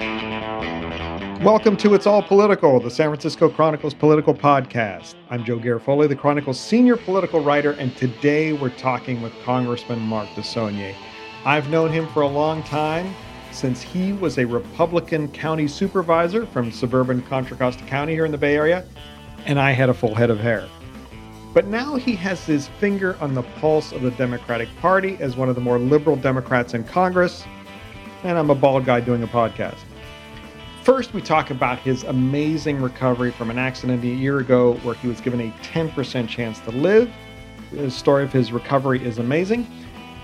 Welcome 0.00 1.76
to 1.76 1.92
It's 1.92 2.06
All 2.06 2.22
Political, 2.22 2.80
the 2.80 2.90
San 2.90 3.10
Francisco 3.10 3.50
Chronicle's 3.50 3.92
political 3.92 4.32
podcast. 4.32 5.14
I'm 5.28 5.44
Joe 5.44 5.58
Garofoli, 5.58 6.08
the 6.08 6.16
Chronicle's 6.16 6.58
senior 6.58 6.96
political 6.96 7.42
writer, 7.42 7.72
and 7.72 7.94
today 7.98 8.54
we're 8.54 8.70
talking 8.70 9.20
with 9.20 9.38
Congressman 9.42 9.98
Mark 9.98 10.26
DeSaulnier. 10.30 10.94
I've 11.44 11.68
known 11.68 11.92
him 11.92 12.08
for 12.08 12.22
a 12.22 12.26
long 12.26 12.62
time, 12.62 13.14
since 13.52 13.82
he 13.82 14.14
was 14.14 14.38
a 14.38 14.46
Republican 14.46 15.28
county 15.28 15.68
supervisor 15.68 16.46
from 16.46 16.72
suburban 16.72 17.20
Contra 17.20 17.58
Costa 17.58 17.84
County 17.84 18.14
here 18.14 18.24
in 18.24 18.32
the 18.32 18.38
Bay 18.38 18.56
Area, 18.56 18.86
and 19.44 19.60
I 19.60 19.72
had 19.72 19.90
a 19.90 19.94
full 19.94 20.14
head 20.14 20.30
of 20.30 20.40
hair. 20.40 20.66
But 21.52 21.66
now 21.66 21.96
he 21.96 22.16
has 22.16 22.42
his 22.46 22.68
finger 22.68 23.18
on 23.20 23.34
the 23.34 23.42
pulse 23.42 23.92
of 23.92 24.00
the 24.00 24.12
Democratic 24.12 24.74
Party 24.80 25.18
as 25.20 25.36
one 25.36 25.50
of 25.50 25.56
the 25.56 25.60
more 25.60 25.78
liberal 25.78 26.16
Democrats 26.16 26.72
in 26.72 26.84
Congress, 26.84 27.44
and 28.22 28.38
I'm 28.38 28.48
a 28.48 28.54
bald 28.54 28.86
guy 28.86 29.00
doing 29.00 29.22
a 29.22 29.28
podcast. 29.28 29.76
First, 30.90 31.14
we 31.14 31.22
talk 31.22 31.50
about 31.52 31.78
his 31.78 32.02
amazing 32.02 32.82
recovery 32.82 33.30
from 33.30 33.48
an 33.48 33.58
accident 33.58 34.02
a 34.02 34.08
year 34.08 34.40
ago 34.40 34.74
where 34.82 34.96
he 34.96 35.06
was 35.06 35.20
given 35.20 35.40
a 35.40 35.52
10% 35.62 36.28
chance 36.28 36.58
to 36.62 36.72
live. 36.72 37.08
The 37.70 37.88
story 37.88 38.24
of 38.24 38.32
his 38.32 38.50
recovery 38.50 39.00
is 39.04 39.18
amazing. 39.18 39.68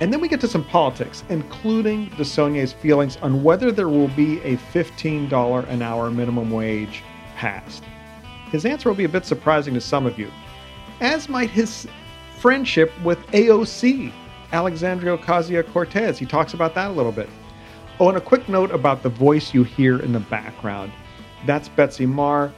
And 0.01 0.13
then 0.13 0.21
we 0.21 0.27
get 0.27 0.41
to 0.41 0.49
some 0.49 0.65
politics, 0.65 1.23
including 1.29 2.11
DeSaulnier's 2.11 2.73
feelings 2.73 3.17
on 3.19 3.45
whether 3.45 3.71
there 3.71 3.89
will 3.89 4.09
be 4.09 4.41
a 4.41 4.57
$15 4.57 5.69
an 5.69 5.83
hour 5.83 6.11
minimum 6.11 6.51
wage 6.51 7.05
passed. 7.37 7.85
His 8.51 8.67
answer 8.67 8.89
will 8.89 8.97
be 8.97 9.05
a 9.05 9.09
bit 9.09 9.25
surprising 9.25 9.73
to 9.75 9.81
some 9.81 10.05
of 10.05 10.19
you, 10.19 10.33
as 11.01 11.29
might 11.29 11.51
his 11.51 11.87
friendship 12.41 12.93
with 13.05 13.25
AOC, 13.29 14.13
Alexandria 14.51 15.17
Ocasio 15.17 15.65
Cortez. 15.73 16.19
He 16.19 16.27
talks 16.27 16.55
about 16.55 16.75
that 16.75 16.91
a 16.91 16.93
little 16.93 17.13
bit. 17.13 17.29
Oh, 17.99 18.09
and 18.11 18.19
a 18.19 18.21
quick 18.21 18.47
note 18.47 18.71
about 18.73 19.03
the 19.03 19.09
voice 19.09 19.55
you 19.55 19.65
hear 19.65 20.01
in 20.01 20.13
the 20.13 20.21
background. 20.21 20.93
That's 21.47 21.71
Betsy 21.71 22.05
Marr, 22.05 22.53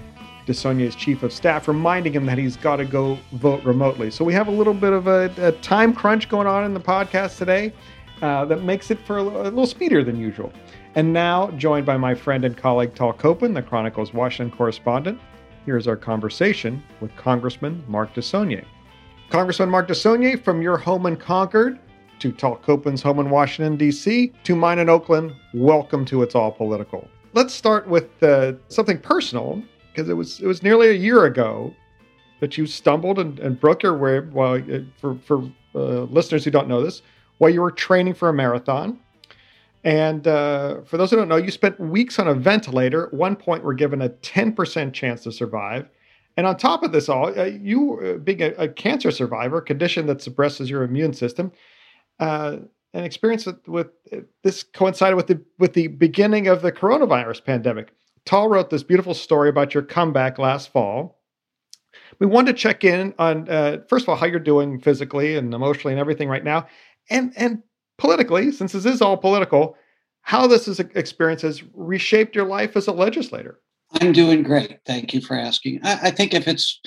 DeSaulnier's 0.46 0.96
chief 0.96 1.22
of 1.22 1.32
staff, 1.32 1.68
reminding 1.68 2.12
him 2.12 2.26
that 2.26 2.38
he's 2.38 2.56
got 2.56 2.76
to 2.76 2.84
go 2.84 3.16
vote 3.32 3.62
remotely. 3.62 4.10
So 4.10 4.24
we 4.24 4.32
have 4.32 4.48
a 4.48 4.50
little 4.50 4.74
bit 4.74 4.92
of 4.92 5.06
a, 5.06 5.32
a 5.38 5.52
time 5.52 5.92
crunch 5.92 6.28
going 6.28 6.48
on 6.48 6.64
in 6.64 6.74
the 6.74 6.80
podcast 6.80 7.38
today 7.38 7.72
uh, 8.20 8.46
that 8.46 8.64
makes 8.64 8.90
it 8.90 8.98
for 9.06 9.18
a, 9.18 9.22
a, 9.22 9.44
little 9.44 9.66
speedier 9.66 10.02
than 10.02 10.18
usual. 10.18 10.52
And 10.96 11.12
now, 11.12 11.52
joined 11.52 11.86
by 11.86 11.96
my 11.96 12.16
friend 12.16 12.44
and 12.44 12.56
colleague 12.56 12.96
Tal 12.96 13.12
Kopan, 13.12 13.54
the 13.54 13.62
Chronicle's 13.62 14.12
Washington 14.12 14.56
correspondent, 14.56 15.20
here's 15.66 15.86
our 15.86 15.96
conversation 15.96 16.82
with 17.00 17.14
Congressman 17.14 17.84
Mark 17.86 18.12
DeSaulnier. 18.14 18.64
Congressman 19.30 19.68
Mark 19.68 19.86
DeSaulnier, 19.86 20.42
from 20.42 20.62
your 20.62 20.78
home 20.78 21.06
in 21.06 21.16
Concord, 21.16 21.78
to 22.20 22.32
Tal 22.32 22.56
Kopan's 22.56 23.02
home 23.02 23.18
in 23.18 23.30
Washington, 23.30 23.76
D.C., 23.76 24.32
to 24.44 24.56
mine 24.56 24.78
in 24.78 24.88
Oakland. 24.88 25.34
Welcome 25.54 26.04
to 26.06 26.22
It's 26.22 26.34
All 26.34 26.50
Political. 26.50 27.08
Let's 27.34 27.54
start 27.54 27.86
with 27.86 28.22
uh, 28.22 28.54
something 28.68 28.98
personal, 28.98 29.62
because 29.92 30.08
it 30.08 30.14
was 30.14 30.40
it 30.40 30.46
was 30.46 30.62
nearly 30.62 30.88
a 30.88 30.94
year 30.94 31.26
ago 31.26 31.74
that 32.40 32.56
you 32.56 32.66
stumbled 32.66 33.18
and, 33.18 33.38
and 33.38 33.60
broke 33.60 33.82
your 33.82 33.94
rib 33.94 34.32
while, 34.32 34.54
uh, 34.54 34.80
for, 35.00 35.16
for 35.24 35.50
uh, 35.74 36.02
listeners 36.04 36.44
who 36.44 36.50
don't 36.50 36.68
know 36.68 36.82
this, 36.82 37.02
while 37.38 37.50
you 37.50 37.60
were 37.60 37.70
training 37.70 38.14
for 38.14 38.28
a 38.28 38.32
marathon. 38.32 38.98
And 39.84 40.26
uh, 40.26 40.82
for 40.82 40.96
those 40.96 41.10
who 41.10 41.16
don't 41.16 41.28
know, 41.28 41.36
you 41.36 41.50
spent 41.50 41.78
weeks 41.78 42.18
on 42.18 42.28
a 42.28 42.34
ventilator. 42.34 43.06
At 43.06 43.14
one 43.14 43.36
point, 43.36 43.62
were 43.62 43.74
given 43.74 44.02
a 44.02 44.08
10% 44.08 44.92
chance 44.92 45.22
to 45.22 45.32
survive. 45.32 45.88
And 46.36 46.46
on 46.46 46.56
top 46.56 46.82
of 46.82 46.92
this 46.92 47.08
all, 47.08 47.36
uh, 47.38 47.44
you 47.44 48.00
uh, 48.00 48.18
being 48.18 48.42
a, 48.42 48.50
a, 48.52 48.68
cancer 48.68 49.10
survivor, 49.10 49.58
a 49.58 49.62
condition 49.62 50.06
that 50.06 50.22
suppresses 50.22 50.70
your 50.70 50.84
immune 50.84 51.12
system, 51.12 51.50
uh, 52.18 52.56
an 52.94 53.04
experience 53.04 53.46
with, 53.46 53.66
with 53.68 53.88
this 54.42 54.62
coincided 54.62 55.16
with 55.16 55.26
the 55.26 55.40
with 55.58 55.74
the 55.74 55.88
beginning 55.88 56.48
of 56.48 56.62
the 56.62 56.72
coronavirus 56.72 57.44
pandemic. 57.44 57.92
Tal 58.24 58.48
wrote 58.48 58.70
this 58.70 58.82
beautiful 58.82 59.14
story 59.14 59.48
about 59.48 59.74
your 59.74 59.82
comeback 59.82 60.38
last 60.38 60.72
fall. 60.72 61.20
We 62.18 62.26
wanted 62.26 62.52
to 62.52 62.58
check 62.58 62.84
in 62.84 63.14
on 63.18 63.48
uh, 63.48 63.78
first 63.88 64.04
of 64.04 64.08
all 64.08 64.16
how 64.16 64.26
you're 64.26 64.40
doing 64.40 64.80
physically 64.80 65.36
and 65.36 65.52
emotionally 65.52 65.92
and 65.92 66.00
everything 66.00 66.28
right 66.28 66.44
now, 66.44 66.66
and 67.10 67.32
and 67.36 67.62
politically, 67.98 68.52
since 68.52 68.72
this 68.72 68.86
is 68.86 69.02
all 69.02 69.16
political, 69.16 69.76
how 70.22 70.46
this 70.46 70.68
is, 70.68 70.80
experience 70.80 71.42
has 71.42 71.62
reshaped 71.74 72.34
your 72.34 72.46
life 72.46 72.76
as 72.76 72.86
a 72.86 72.92
legislator. 72.92 73.60
I'm 74.00 74.12
doing 74.12 74.42
great. 74.42 74.78
Thank 74.86 75.14
you 75.14 75.20
for 75.20 75.34
asking. 75.34 75.80
I, 75.82 75.98
I 76.04 76.10
think 76.10 76.34
if 76.34 76.46
it's 76.46 76.80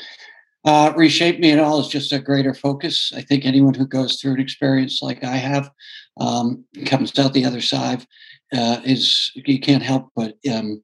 uh, 0.66 0.94
reshaped 0.96 1.40
me 1.40 1.52
at 1.52 1.60
all 1.60 1.80
is 1.80 1.88
just 1.88 2.12
a 2.12 2.20
greater 2.20 2.54
focus. 2.54 3.12
I 3.16 3.22
think 3.22 3.46
anyone 3.46 3.74
who 3.74 3.88
goes 3.88 4.20
through 4.20 4.34
an 4.34 4.40
experience 4.40 5.02
like 5.02 5.24
I 5.24 5.38
have 5.38 5.72
um, 6.20 6.64
comes 6.86 7.18
out 7.18 7.34
the 7.34 7.46
other 7.46 7.62
side 7.62 8.06
uh, 8.54 8.82
is 8.84 9.32
you 9.36 9.60
can't 9.60 9.84
help 9.84 10.12
but 10.16 10.36
um, 10.52 10.84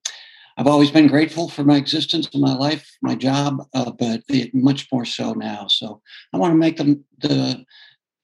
I've 0.57 0.67
always 0.67 0.89
been 0.89 1.07
grateful 1.07 1.49
for 1.49 1.63
my 1.63 1.77
existence 1.77 2.27
my 2.33 2.55
life, 2.55 2.97
my 3.01 3.13
job, 3.13 3.63
uh, 3.75 3.91
but 3.91 4.23
it, 4.27 4.55
much 4.55 4.87
more 4.91 5.05
so 5.05 5.33
now. 5.33 5.67
So 5.67 6.01
I 6.33 6.37
want 6.37 6.51
to 6.51 6.57
make 6.57 6.77
them 6.77 7.05
the 7.19 7.63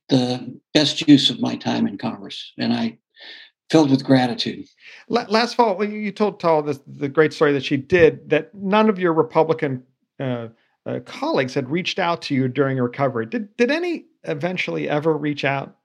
the 0.10 0.60
best 0.74 1.08
use 1.08 1.30
of 1.30 1.40
my 1.40 1.56
time 1.56 1.88
in 1.88 1.98
Congress, 1.98 2.54
and 2.58 2.74
I 2.74 2.98
filled 3.70 3.92
with 3.92 4.04
gratitude. 4.04 4.66
Last 5.08 5.56
fall, 5.56 5.84
you 5.84 6.12
told 6.12 6.40
Tal 6.40 6.62
this, 6.62 6.80
the 6.86 7.10
great 7.10 7.34
story 7.34 7.54
that 7.54 7.64
she 7.64 7.78
did 7.78 8.30
that 8.30 8.54
none 8.54 8.90
of 8.90 9.00
your 9.00 9.14
Republican 9.14 9.84
uh, 10.20 10.50
uh, 10.86 11.00
colleagues 11.06 11.54
had 11.54 11.70
reached 11.70 12.00
out 12.00 12.22
to 12.24 12.36
you 12.36 12.48
during 12.48 12.78
your 12.78 12.86
recovery. 12.86 13.26
Did 13.26 13.56
did 13.58 13.72
any 13.72 14.06
eventually 14.24 14.90
ever 14.90 15.16
reach 15.16 15.46
out? 15.46 15.76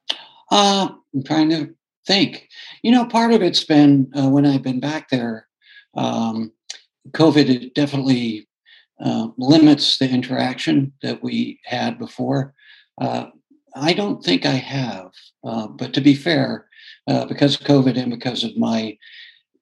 Uh, 0.51 0.89
I'm 1.15 1.23
trying 1.25 1.51
to 1.51 1.75
think. 2.07 2.49
You 2.83 2.93
know, 2.93 3.05
part 3.07 3.33
of 3.33 3.43
it's 3.43 3.65
been 3.65 4.11
uh, 4.19 4.29
when 4.29 4.47
I've 4.47 4.63
been 4.63 4.81
back 4.81 5.11
there. 5.11 5.47
Um, 5.95 6.53
COVID 7.11 7.75
definitely 7.75 8.49
uh, 9.01 9.29
limits 9.37 9.99
the 9.99 10.09
interaction 10.09 10.93
that 11.03 11.23
we 11.23 11.61
had 11.65 11.99
before. 11.99 12.55
Uh, 13.01 13.27
I 13.77 13.93
don't 13.93 14.25
think 14.25 14.45
I 14.45 14.53
have, 14.53 15.13
uh, 15.45 15.69
but 15.69 15.95
to 15.95 16.01
be 16.01 16.15
fair, 16.15 16.67
uh, 17.07 17.25
because 17.27 17.55
of 17.55 17.67
COVID 17.67 17.97
and 17.97 18.11
because 18.11 18.43
of 18.43 18.57
my 18.57 18.97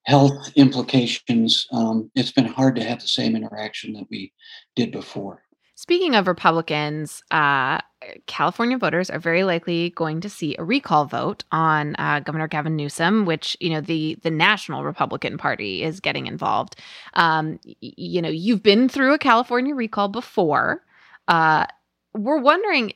health 0.06 0.53
implications, 0.56 1.67
um, 1.72 2.11
it's 2.15 2.33
been 2.33 2.47
hard 2.47 2.77
to 2.77 2.84
have 2.84 3.00
the 3.00 3.09
same 3.09 3.37
interaction 3.37 3.93
that 3.94 4.06
we 4.11 4.33
did 4.75 4.93
before. 4.93 5.43
Speaking 5.78 6.15
of 6.15 6.27
Republicans, 6.27 7.22
uh, 7.31 7.81
California 8.27 8.78
voters 8.78 9.11
are 9.11 9.19
very 9.19 9.45
likely 9.45 9.91
going 9.91 10.22
to 10.22 10.31
see 10.31 10.56
a 10.59 10.65
recall 10.65 11.05
vote 11.05 11.45
on 11.53 11.95
uh, 11.99 12.21
Governor 12.21 12.49
Gavin 12.49 12.77
Newsom, 12.77 13.27
which 13.27 13.59
you 13.61 13.69
know 13.69 13.83
the 13.83 14.16
the 14.22 14.31
National 14.31 14.84
Republican 14.84 15.37
Party 15.37 15.83
is 15.83 16.00
getting 16.00 16.27
involved. 16.27 16.77
Um, 17.12 17.59
y- 17.66 17.75
you 17.81 18.22
know, 18.22 18.31
you've 18.31 18.62
been 18.62 18.89
through 18.89 19.12
a 19.12 19.19
California 19.19 19.75
recall 19.75 20.09
before. 20.09 20.83
Uh, 21.28 21.66
we're 22.15 22.41
wondering, 22.41 22.93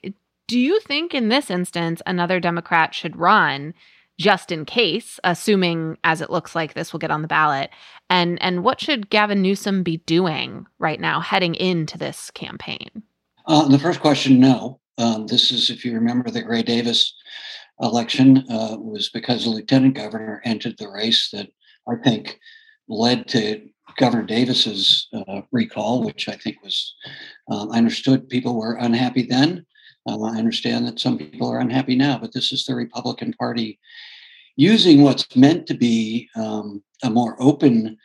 do 0.49 0.59
you 0.59 0.81
think 0.81 1.13
in 1.13 1.29
this 1.29 1.51
instance 1.51 2.01
another 2.07 2.41
Democrat 2.41 2.95
should 2.95 3.17
run? 3.17 3.75
Just 4.21 4.53
in 4.53 4.67
case, 4.67 5.19
assuming 5.25 5.97
as 6.05 6.21
it 6.21 6.29
looks 6.29 6.55
like 6.55 6.75
this 6.75 6.93
will 6.93 7.01
get 7.01 7.11
on 7.11 7.23
the 7.23 7.29
ballot. 7.29 7.71
And 8.11 8.41
and 8.43 8.63
what 8.63 8.79
should 8.79 9.09
Gavin 9.09 9.41
Newsom 9.41 9.83
be 9.83 9.97
doing 10.05 10.67
right 10.79 11.01
now 11.01 11.21
heading 11.21 11.55
into 11.55 11.97
this 11.97 12.31
campaign? 12.31 13.03
Uh, 13.47 13.67
the 13.67 13.79
first 13.79 14.01
question, 14.01 14.39
no. 14.39 14.79
Um, 14.99 15.27
this 15.27 15.51
is, 15.51 15.71
if 15.71 15.87
you 15.87 15.95
remember, 15.95 16.31
the 16.31 16.43
Gray 16.43 16.63
Davis 16.63 17.15
election 17.81 18.45
uh, 18.51 18.77
was 18.79 19.09
because 19.09 19.45
the 19.45 19.51
lieutenant 19.51 19.95
governor 19.95 20.43
entered 20.45 20.77
the 20.77 20.91
race 20.91 21.31
that 21.33 21.49
I 21.89 21.95
think 22.05 22.39
led 22.89 23.27
to 23.29 23.67
Governor 23.97 24.25
Davis's 24.25 25.09
uh, 25.15 25.41
recall, 25.51 26.05
which 26.05 26.29
I 26.29 26.37
think 26.37 26.63
was, 26.63 26.95
um, 27.51 27.73
I 27.73 27.79
understood 27.79 28.29
people 28.29 28.55
were 28.55 28.75
unhappy 28.75 29.23
then. 29.23 29.65
Um, 30.07 30.25
I 30.25 30.39
understand 30.39 30.87
that 30.87 30.99
some 30.99 31.19
people 31.19 31.49
are 31.51 31.61
unhappy 31.61 31.95
now, 31.95 32.19
but 32.19 32.33
this 32.33 32.53
is 32.53 32.65
the 32.65 32.75
Republican 32.75 33.33
Party 33.35 33.79
using 34.57 35.03
what's 35.03 35.37
meant 35.37 35.67
to 35.67 35.75
be 35.75 36.29
um, 36.37 36.83
a 37.03 37.11
more 37.11 37.37
open 37.41 37.97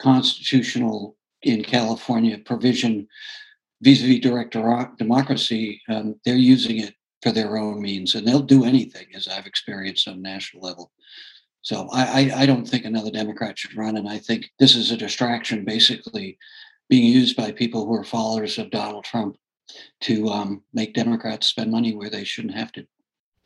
constitutional 0.00 1.16
in 1.42 1.62
California 1.62 2.38
provision 2.38 3.06
vis-a-vis 3.82 4.20
direct 4.20 4.56
democracy. 4.98 5.80
Um, 5.88 6.16
they're 6.24 6.36
using 6.36 6.78
it 6.78 6.94
for 7.22 7.32
their 7.32 7.56
own 7.56 7.80
means, 7.80 8.14
and 8.14 8.26
they'll 8.26 8.40
do 8.40 8.64
anything, 8.64 9.06
as 9.14 9.28
I've 9.28 9.46
experienced 9.46 10.08
on 10.08 10.22
national 10.22 10.62
level. 10.62 10.92
So 11.62 11.88
I, 11.92 12.02
I, 12.04 12.42
I 12.42 12.46
don't 12.46 12.66
think 12.68 12.84
another 12.84 13.10
Democrat 13.10 13.58
should 13.58 13.76
run, 13.76 13.96
and 13.96 14.08
I 14.08 14.18
think 14.18 14.50
this 14.58 14.76
is 14.76 14.90
a 14.90 14.96
distraction, 14.96 15.64
basically 15.64 16.38
being 16.90 17.04
used 17.04 17.36
by 17.36 17.50
people 17.50 17.86
who 17.86 17.94
are 17.94 18.04
followers 18.04 18.58
of 18.58 18.70
Donald 18.70 19.04
Trump 19.04 19.36
to 20.02 20.28
um, 20.28 20.62
make 20.72 20.94
Democrats 20.94 21.46
spend 21.46 21.70
money 21.70 21.94
where 21.94 22.10
they 22.10 22.24
shouldn't 22.24 22.54
have 22.54 22.72
to. 22.72 22.86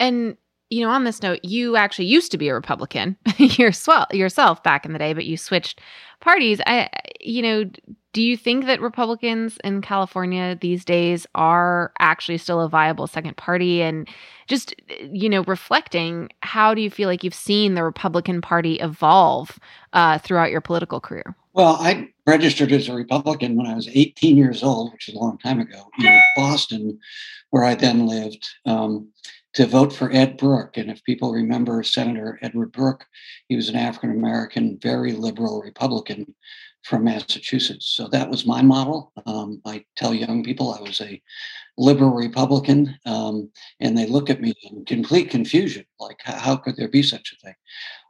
And 0.00 0.36
you 0.70 0.82
know, 0.82 0.90
on 0.90 1.04
this 1.04 1.22
note, 1.22 1.40
you 1.42 1.76
actually 1.76 2.06
used 2.06 2.30
to 2.30 2.38
be 2.38 2.48
a 2.48 2.54
Republican 2.54 3.16
yourself 3.38 4.62
back 4.62 4.84
in 4.84 4.92
the 4.92 4.98
day, 4.98 5.14
but 5.14 5.24
you 5.24 5.36
switched 5.36 5.80
parties. 6.20 6.60
I, 6.66 6.90
you 7.20 7.40
know, 7.40 7.70
do 8.12 8.22
you 8.22 8.36
think 8.36 8.66
that 8.66 8.80
Republicans 8.80 9.58
in 9.64 9.80
California 9.80 10.58
these 10.60 10.84
days 10.84 11.26
are 11.34 11.92
actually 12.00 12.36
still 12.36 12.60
a 12.60 12.68
viable 12.68 13.06
second 13.06 13.36
party? 13.36 13.80
And 13.80 14.08
just, 14.46 14.74
you 15.10 15.28
know, 15.30 15.42
reflecting, 15.44 16.28
how 16.42 16.74
do 16.74 16.82
you 16.82 16.90
feel 16.90 17.08
like 17.08 17.24
you've 17.24 17.34
seen 17.34 17.74
the 17.74 17.84
Republican 17.84 18.40
Party 18.40 18.74
evolve 18.76 19.58
uh, 19.94 20.18
throughout 20.18 20.50
your 20.50 20.60
political 20.60 21.00
career? 21.00 21.34
Well, 21.58 21.76
I 21.80 22.10
registered 22.24 22.70
as 22.70 22.88
a 22.88 22.94
Republican 22.94 23.56
when 23.56 23.66
I 23.66 23.74
was 23.74 23.88
18 23.88 24.36
years 24.36 24.62
old, 24.62 24.92
which 24.92 25.08
is 25.08 25.16
a 25.16 25.18
long 25.18 25.38
time 25.38 25.58
ago, 25.58 25.90
in 25.98 26.22
Boston, 26.36 27.00
where 27.50 27.64
I 27.64 27.74
then 27.74 28.06
lived. 28.06 28.48
Um, 28.64 29.08
to 29.54 29.66
vote 29.66 29.92
for 29.92 30.12
Ed 30.12 30.36
Brooke. 30.36 30.76
And 30.76 30.88
if 30.88 31.02
people 31.02 31.32
remember 31.32 31.82
Senator 31.82 32.38
Edward 32.42 32.70
Brooke, 32.70 33.04
he 33.48 33.56
was 33.56 33.68
an 33.68 33.74
African 33.74 34.12
American, 34.12 34.78
very 34.80 35.12
liberal 35.12 35.60
Republican 35.60 36.32
from 36.84 37.02
Massachusetts. 37.02 37.86
So 37.88 38.06
that 38.08 38.30
was 38.30 38.46
my 38.46 38.62
model. 38.62 39.12
Um, 39.26 39.60
I 39.64 39.84
tell 39.96 40.14
young 40.14 40.44
people 40.44 40.72
I 40.72 40.80
was 40.80 41.00
a 41.00 41.20
liberal 41.76 42.14
Republican, 42.14 42.96
um, 43.04 43.50
and 43.80 43.98
they 43.98 44.06
look 44.06 44.30
at 44.30 44.40
me 44.40 44.54
in 44.62 44.84
complete 44.84 45.28
confusion 45.28 45.86
like, 45.98 46.20
how 46.22 46.54
could 46.54 46.76
there 46.76 46.88
be 46.88 47.02
such 47.02 47.32
a 47.32 47.46
thing? 47.46 47.54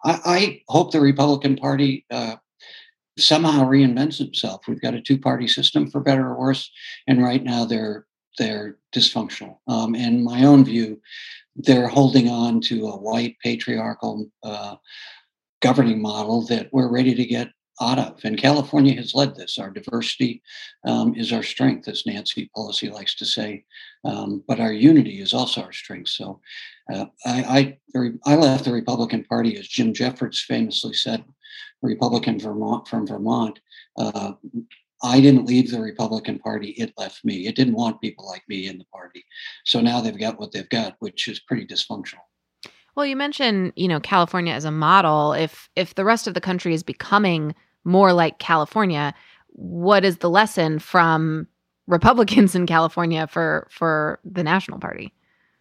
I, 0.04 0.20
I 0.24 0.62
hope 0.68 0.92
the 0.92 1.00
Republican 1.00 1.56
Party. 1.56 2.04
Uh, 2.10 2.36
somehow 3.18 3.64
reinvents 3.64 4.20
itself. 4.20 4.62
We've 4.66 4.80
got 4.80 4.94
a 4.94 5.00
two-party 5.00 5.48
system, 5.48 5.90
for 5.90 6.00
better 6.00 6.28
or 6.28 6.38
worse, 6.38 6.70
and 7.06 7.22
right 7.22 7.42
now 7.42 7.64
they're 7.64 8.06
they're 8.38 8.78
dysfunctional. 8.94 9.58
Um, 9.66 9.96
in 9.96 10.22
my 10.22 10.44
own 10.44 10.64
view, 10.64 11.00
they're 11.56 11.88
holding 11.88 12.28
on 12.28 12.60
to 12.62 12.86
a 12.86 12.96
white 12.96 13.36
patriarchal 13.42 14.30
uh, 14.44 14.76
governing 15.60 16.00
model 16.00 16.46
that 16.46 16.68
we're 16.72 16.90
ready 16.90 17.16
to 17.16 17.24
get 17.24 17.50
out 17.80 17.98
of. 17.98 18.20
And 18.24 18.38
California 18.38 18.94
has 18.94 19.14
led 19.14 19.36
this. 19.36 19.58
Our 19.58 19.70
diversity 19.70 20.42
um, 20.84 21.14
is 21.14 21.32
our 21.32 21.42
strength, 21.42 21.88
as 21.88 22.06
Nancy 22.06 22.50
Pelosi 22.56 22.92
likes 22.92 23.14
to 23.16 23.24
say, 23.24 23.64
um, 24.04 24.42
but 24.48 24.60
our 24.60 24.72
unity 24.72 25.20
is 25.20 25.32
also 25.32 25.62
our 25.62 25.72
strength. 25.72 26.10
So 26.10 26.40
uh, 26.92 27.06
I, 27.24 27.78
I, 27.94 28.16
I, 28.26 28.36
left 28.36 28.64
the 28.64 28.72
Republican 28.72 29.24
Party, 29.24 29.56
as 29.58 29.68
Jim 29.68 29.92
Jeffords 29.92 30.40
famously 30.40 30.94
said, 30.94 31.24
Republican 31.82 32.38
Vermont 32.38 32.86
from 32.88 33.06
Vermont. 33.06 33.60
Uh, 33.96 34.32
I 35.02 35.20
didn't 35.20 35.46
leave 35.46 35.70
the 35.70 35.80
Republican 35.80 36.38
Party, 36.40 36.70
it 36.70 36.92
left 36.96 37.24
me. 37.24 37.46
It 37.46 37.54
didn't 37.54 37.74
want 37.74 38.00
people 38.00 38.26
like 38.26 38.42
me 38.48 38.66
in 38.66 38.78
the 38.78 38.84
party. 38.86 39.24
So 39.64 39.80
now 39.80 40.00
they've 40.00 40.18
got 40.18 40.40
what 40.40 40.52
they've 40.52 40.68
got, 40.68 40.96
which 40.98 41.28
is 41.28 41.38
pretty 41.38 41.66
dysfunctional. 41.66 42.24
Well, 42.96 43.06
you 43.06 43.14
mentioned, 43.14 43.74
you 43.76 43.86
know, 43.86 44.00
California 44.00 44.52
as 44.52 44.64
a 44.64 44.72
model. 44.72 45.32
If 45.32 45.68
if 45.76 45.94
the 45.94 46.04
rest 46.04 46.26
of 46.26 46.34
the 46.34 46.40
country 46.40 46.74
is 46.74 46.82
becoming 46.82 47.54
more 47.84 48.12
like 48.12 48.40
California, 48.40 49.14
what 49.50 50.04
is 50.04 50.18
the 50.18 50.28
lesson 50.30 50.80
from 50.80 51.46
Republicans 51.86 52.56
in 52.56 52.66
California 52.66 53.28
for 53.28 53.68
for 53.70 54.18
the 54.24 54.42
National 54.42 54.80
Party? 54.80 55.14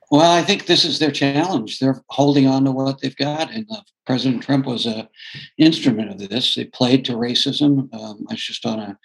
Well, 0.09 0.31
I 0.31 0.41
think 0.41 0.65
this 0.65 0.85
is 0.85 0.99
their 0.99 1.11
challenge. 1.11 1.79
They're 1.79 2.01
holding 2.09 2.47
on 2.47 2.63
to 2.63 2.71
what 2.71 3.01
they've 3.01 3.15
got, 3.15 3.51
and 3.51 3.65
uh, 3.69 3.81
President 4.05 4.41
Trump 4.41 4.65
was 4.65 4.85
a 4.85 5.09
instrument 5.57 6.11
of 6.11 6.29
this. 6.29 6.55
They 6.55 6.63
played 6.65 7.03
to 7.05 7.13
racism. 7.13 7.93
Um, 7.93 8.25
I 8.29 8.33
was 8.33 8.43
just 8.43 8.65
on 8.65 8.79
a 8.79 8.97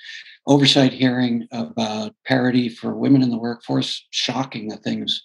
oversight 0.46 0.92
hearing 0.92 1.48
about 1.50 2.14
parity 2.24 2.68
for 2.68 2.94
women 2.94 3.22
in 3.22 3.30
the 3.30 3.38
workforce. 3.38 4.06
Shocking 4.10 4.68
the 4.68 4.76
things 4.76 5.24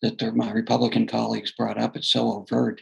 that 0.00 0.22
my 0.36 0.52
Republican 0.52 1.08
colleagues 1.08 1.50
brought 1.50 1.78
up. 1.78 1.96
It's 1.96 2.10
so 2.10 2.32
overt. 2.32 2.80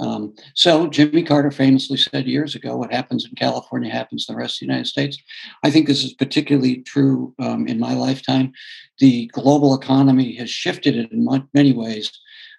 Um, 0.00 0.34
so 0.54 0.86
Jimmy 0.86 1.22
Carter 1.22 1.50
famously 1.50 1.96
said 1.96 2.26
years 2.26 2.54
ago, 2.54 2.76
"What 2.76 2.92
happens 2.92 3.24
in 3.24 3.34
California 3.34 3.90
happens 3.90 4.26
in 4.28 4.34
the 4.34 4.38
rest 4.38 4.56
of 4.56 4.60
the 4.60 4.66
United 4.66 4.86
States." 4.86 5.18
I 5.62 5.70
think 5.70 5.86
this 5.86 6.04
is 6.04 6.12
particularly 6.14 6.82
true 6.82 7.34
um, 7.38 7.66
in 7.66 7.78
my 7.80 7.94
lifetime. 7.94 8.52
The 8.98 9.26
global 9.26 9.74
economy 9.74 10.34
has 10.34 10.50
shifted 10.50 10.94
in 10.96 11.48
many 11.52 11.72
ways. 11.72 12.10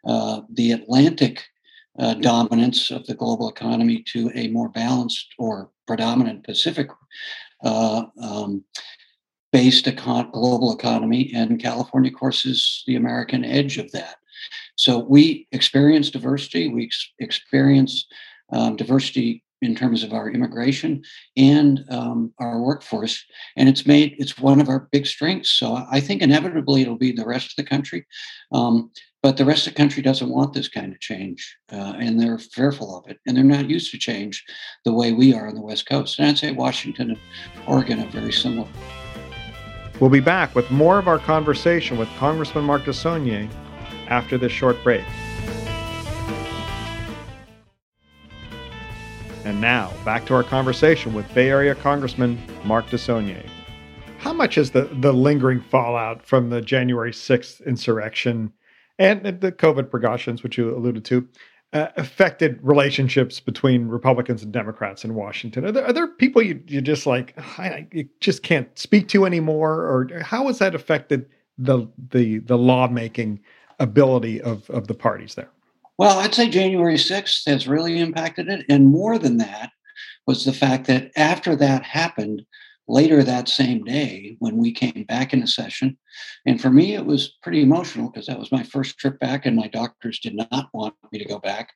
Uh, 0.06 0.42
the 0.54 0.72
Atlantic 0.72 1.44
uh, 1.98 2.14
dominance 2.16 2.92
of 2.92 3.06
the 3.06 3.16
global 3.16 3.50
economy 3.50 4.04
to 4.14 4.32
a 4.34 4.48
more 4.48 4.70
balanced 4.70 5.34
or 5.38 5.72
predominant 5.86 6.44
Pacific 6.44 6.88
uh, 7.64 8.04
um, 8.22 8.64
based 9.52 9.88
global 10.32 10.74
economy, 10.74 11.32
and 11.36 11.62
California, 11.62 12.12
of 12.12 12.18
course, 12.18 12.46
is 12.46 12.84
the 12.88 12.96
American 12.96 13.44
edge 13.44 13.78
of 13.78 13.92
that. 13.92 14.19
So 14.80 15.00
we 15.00 15.46
experience 15.52 16.10
diversity, 16.10 16.70
we 16.70 16.86
ex- 16.86 17.12
experience 17.20 18.08
um, 18.54 18.78
diversity 18.78 19.44
in 19.62 19.76
terms 19.76 20.04
of 20.04 20.14
our 20.14 20.32
immigration 20.32 21.04
and 21.36 21.84
um, 21.90 22.34
our 22.40 22.62
workforce, 22.62 23.22
and 23.58 23.68
it's 23.68 23.86
made 23.86 24.16
it's 24.18 24.38
one 24.38 24.62
of 24.62 24.70
our 24.70 24.88
big 24.94 25.06
strengths. 25.06 25.52
So 25.52 25.86
I 25.92 26.00
think 26.00 26.22
inevitably 26.22 26.82
it'll 26.82 26.98
be 26.98 27.12
the 27.12 27.26
rest 27.26 27.48
of 27.52 27.56
the 27.58 27.70
country, 27.70 28.08
um, 28.54 28.90
but 29.22 29.36
the 29.36 29.44
rest 29.44 29.68
of 29.68 29.74
the 29.74 29.78
country 29.78 30.02
doesn't 30.02 30.30
want 30.30 30.54
this 30.54 30.70
kind 30.70 30.94
of 30.94 31.02
change, 31.02 31.58
uh, 31.74 31.96
and 32.00 32.18
they're 32.18 32.40
fearful 32.40 32.98
of 32.98 33.12
it, 33.12 33.20
and 33.28 33.36
they're 33.36 33.44
not 33.44 33.70
used 33.70 33.92
to 33.92 33.98
change 33.98 34.46
the 34.86 34.94
way 34.94 35.12
we 35.12 35.34
are 35.34 35.50
on 35.50 35.56
the 35.56 35.62
West 35.62 35.90
Coast. 35.90 36.20
And 36.20 36.30
I'd 36.30 36.38
say 36.38 36.54
Washington 36.54 37.10
and 37.10 37.20
Oregon 37.68 38.00
are 38.00 38.12
very 38.12 38.32
similar. 38.32 38.70
We'll 40.00 40.10
be 40.10 40.22
back 40.22 40.56
with 40.56 40.72
more 40.72 40.98
of 41.00 41.10
our 41.10 41.20
conversation 41.20 41.98
with 41.98 42.08
Congressman 42.16 42.64
Mark 42.64 42.84
DeSaulnier 42.84 43.50
after 44.10 44.38
this 44.38 44.52
short 44.52 44.82
break. 44.84 45.06
And 49.46 49.62
now, 49.62 49.94
back 50.04 50.26
to 50.28 50.36
our 50.36 50.44
conversation 50.44 51.14
with 51.14 51.34
Bay 51.34 51.50
Area 51.50 51.74
Congressman 51.74 52.40
Mark 52.66 52.86
DeSaulnier. 52.88 53.44
How 54.20 54.34
much 54.34 54.58
is 54.58 54.72
the, 54.72 54.84
the 55.00 55.14
lingering 55.14 55.62
fallout 55.62 56.26
from 56.26 56.50
the 56.50 56.62
January 56.62 57.12
6th 57.12 57.66
insurrection 57.66 58.52
and 59.00 59.24
the 59.40 59.52
COVID 59.52 59.90
precautions, 59.90 60.44
which 60.44 60.58
you 60.58 60.76
alluded 60.76 61.06
to, 61.06 61.28
uh, 61.72 61.88
affected 61.96 62.60
relationships 62.62 63.40
between 63.40 63.88
Republicans 63.88 64.44
and 64.44 64.52
Democrats 64.52 65.06
in 65.06 65.16
Washington? 65.16 65.66
Are 65.66 65.72
there, 65.72 65.86
are 65.86 65.94
there 65.94 66.08
people 66.08 66.42
you, 66.42 66.62
you 66.68 66.82
just 66.82 67.06
like, 67.06 67.34
I, 67.58 67.88
you 67.94 68.10
just 68.20 68.44
can't 68.44 68.78
speak 68.78 69.08
to 69.10 69.26
anymore? 69.26 69.84
Or 69.84 70.22
how 70.22 70.48
has 70.48 70.60
that 70.60 70.76
affected 70.76 71.28
the, 71.58 71.88
the, 72.12 72.40
the 72.40 72.58
lawmaking 72.58 73.40
ability 73.80 74.42
of, 74.42 74.70
of 74.70 74.88
the 74.88 74.94
parties 74.94 75.36
there? 75.36 75.50
Well, 75.98 76.20
I'd 76.20 76.34
say 76.34 76.50
January 76.50 76.96
6th 76.96 77.46
has 77.48 77.68
really 77.68 78.00
impacted 78.00 78.48
it. 78.48 78.66
And 78.70 78.88
more 78.88 79.20
than 79.20 79.38
that 79.38 79.72
was 80.26 80.46
the 80.46 80.54
fact 80.54 80.88
that 80.88 81.12
after 81.18 81.56
that 81.58 81.84
happened, 81.84 82.46
later 82.90 83.24
that 83.24 83.48
same 83.48 83.84
day, 83.84 84.36
when 84.40 84.58
we 84.58 84.72
came 84.72 85.06
back 85.08 85.32
into 85.32 85.46
session, 85.46 85.98
and 86.46 86.60
for 86.60 86.70
me, 86.70 86.96
it 86.96 87.06
was 87.06 87.38
pretty 87.44 87.62
emotional 87.62 88.10
because 88.10 88.26
that 88.26 88.40
was 88.40 88.52
my 88.52 88.64
first 88.64 88.98
trip 88.98 89.20
back, 89.20 89.46
and 89.46 89.56
my 89.56 89.68
doctors 89.68 90.20
did 90.20 90.36
not 90.36 90.70
want 90.74 90.96
me 91.12 91.20
to 91.20 91.26
go 91.26 91.38
back 91.38 91.72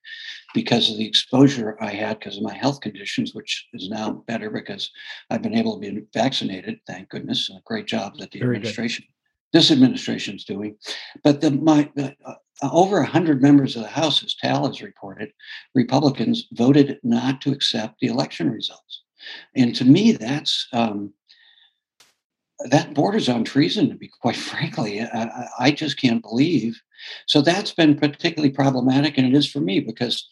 because 0.54 0.90
of 0.90 0.98
the 0.98 1.08
exposure 1.08 1.78
I 1.80 1.92
had 1.92 2.20
because 2.20 2.38
of 2.38 2.44
my 2.44 2.56
health 2.56 2.82
conditions, 2.82 3.36
which 3.36 3.68
is 3.74 3.90
now 3.90 4.24
better 4.28 4.50
because 4.50 4.90
I've 5.30 5.44
been 5.44 5.56
able 5.56 5.80
to 5.80 5.92
be 5.92 6.02
vaccinated, 6.14 6.80
thank 6.88 7.10
goodness. 7.10 7.50
A 7.50 7.62
great 7.66 7.86
job 7.86 8.18
that 8.18 8.32
the 8.32 8.40
Very 8.40 8.56
administration. 8.56 9.06
This 9.54 9.72
administration 9.72 10.36
is 10.36 10.46
doing. 10.46 10.78
But 11.24 11.42
the, 11.42 11.52
my, 11.52 11.90
uh, 11.98 12.36
over 12.64 12.98
100 12.98 13.42
members 13.42 13.76
of 13.76 13.84
the 13.84 13.88
House, 13.88 14.24
as 14.24 14.36
Tal 14.36 14.68
has 14.68 14.82
reported, 14.82 15.32
Republicans 15.76 16.48
voted 16.52 17.00
not 17.04 17.40
to 17.42 17.52
accept 17.52 18.00
the 18.00 18.08
election 18.08 18.52
results. 18.52 19.04
And 19.56 19.76
to 19.76 19.86
me, 19.86 20.12
that's 20.14 20.68
um, 20.74 21.14
that 22.70 22.94
borders 22.94 23.30
on 23.30 23.44
treason, 23.44 23.90
to 23.90 23.96
be 23.96 24.08
quite 24.08 24.36
frankly. 24.52 25.02
I, 25.02 25.48
I, 25.60 25.72
just 25.72 26.00
can't 26.00 26.22
believe. 26.22 26.82
So 27.28 27.42
that's 27.42 27.72
been 27.72 27.96
particularly 27.96 28.54
problematic, 28.54 29.18
and 29.18 29.28
it 29.28 29.36
is 29.36 29.50
for 29.50 29.60
me 29.60 29.80
because 29.80 30.28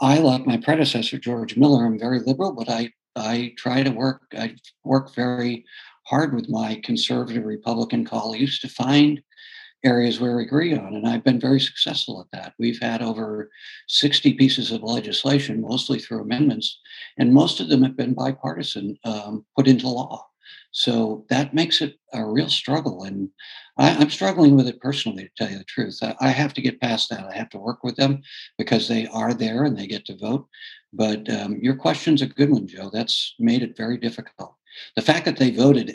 I, 0.00 0.18
like 0.18 0.46
my 0.46 0.56
predecessor 0.56 1.18
George 1.18 1.56
Miller, 1.56 1.84
I'm 1.84 1.98
very 1.98 2.20
liberal, 2.20 2.52
but 2.52 2.68
I 2.68 2.92
I 3.16 3.54
try 3.56 3.82
to 3.82 3.90
work. 3.90 4.22
I 4.32 4.54
work 4.84 5.14
very 5.14 5.64
hard 6.10 6.34
with 6.34 6.50
my 6.50 6.80
conservative 6.82 7.44
Republican 7.44 8.04
colleagues 8.04 8.58
to 8.58 8.68
find 8.68 9.22
areas 9.84 10.20
where 10.20 10.36
we 10.36 10.42
agree 10.42 10.74
on. 10.74 10.94
And 10.94 11.06
I've 11.06 11.24
been 11.24 11.40
very 11.40 11.60
successful 11.60 12.20
at 12.20 12.36
that. 12.36 12.54
We've 12.58 12.80
had 12.82 13.00
over 13.00 13.48
60 13.88 14.34
pieces 14.34 14.72
of 14.72 14.82
legislation, 14.82 15.62
mostly 15.62 16.00
through 16.00 16.22
amendments, 16.22 16.78
and 17.16 17.32
most 17.32 17.60
of 17.60 17.68
them 17.68 17.82
have 17.82 17.96
been 17.96 18.12
bipartisan, 18.12 18.98
um, 19.04 19.46
put 19.56 19.68
into 19.68 19.88
law. 19.88 20.26
So 20.72 21.24
that 21.30 21.54
makes 21.54 21.80
it 21.80 21.96
a 22.12 22.24
real 22.24 22.48
struggle. 22.48 23.04
And 23.04 23.30
I, 23.78 23.90
am 23.90 24.10
struggling 24.10 24.56
with 24.56 24.68
it 24.68 24.80
personally, 24.80 25.24
to 25.24 25.30
tell 25.36 25.50
you 25.50 25.58
the 25.58 25.64
truth. 25.64 25.98
I, 26.02 26.14
I, 26.20 26.28
have 26.28 26.54
to 26.54 26.60
get 26.60 26.80
past 26.80 27.08
that. 27.10 27.24
I 27.24 27.36
have 27.36 27.50
to 27.50 27.58
work 27.58 27.82
with 27.82 27.96
them 27.96 28.20
because 28.58 28.86
they 28.86 29.06
are 29.08 29.34
there 29.34 29.64
and 29.64 29.76
they 29.76 29.86
get 29.86 30.04
to 30.06 30.16
vote. 30.16 30.46
But 30.92 31.28
um, 31.30 31.58
your 31.60 31.76
question's 31.76 32.22
a 32.22 32.26
good 32.26 32.50
one, 32.50 32.66
Joe. 32.68 32.90
That's 32.92 33.34
made 33.38 33.62
it 33.62 33.76
very 33.76 33.96
difficult. 33.96 34.54
The 34.96 35.02
fact 35.02 35.24
that 35.24 35.38
they 35.38 35.50
voted 35.50 35.94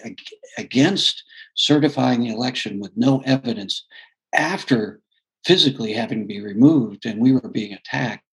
against 0.58 1.24
certifying 1.56 2.22
the 2.22 2.30
election 2.30 2.80
with 2.80 2.92
no 2.96 3.22
evidence 3.26 3.86
after 4.34 5.02
physically 5.46 5.94
having 5.94 6.20
to 6.20 6.26
be 6.26 6.42
removed 6.42 7.06
and 7.06 7.22
we 7.22 7.32
were 7.32 7.50
being 7.50 7.74
attacked 7.74 8.24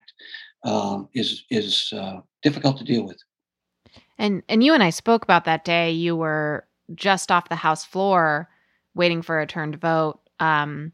uh, 0.64 1.02
is 1.14 1.44
is 1.50 1.92
uh, 1.92 2.20
difficult 2.42 2.78
to 2.78 2.84
deal 2.84 3.04
with. 3.04 3.18
And 4.18 4.42
and 4.48 4.62
you 4.62 4.74
and 4.74 4.82
I 4.82 4.90
spoke 4.90 5.22
about 5.22 5.44
that 5.44 5.64
day. 5.64 5.90
You 5.90 6.16
were 6.16 6.66
just 6.94 7.30
off 7.30 7.48
the 7.48 7.56
House 7.56 7.84
floor, 7.84 8.48
waiting 8.94 9.22
for 9.22 9.40
a 9.40 9.46
turn 9.46 9.72
to 9.72 9.78
vote. 9.78 10.20
Um, 10.40 10.92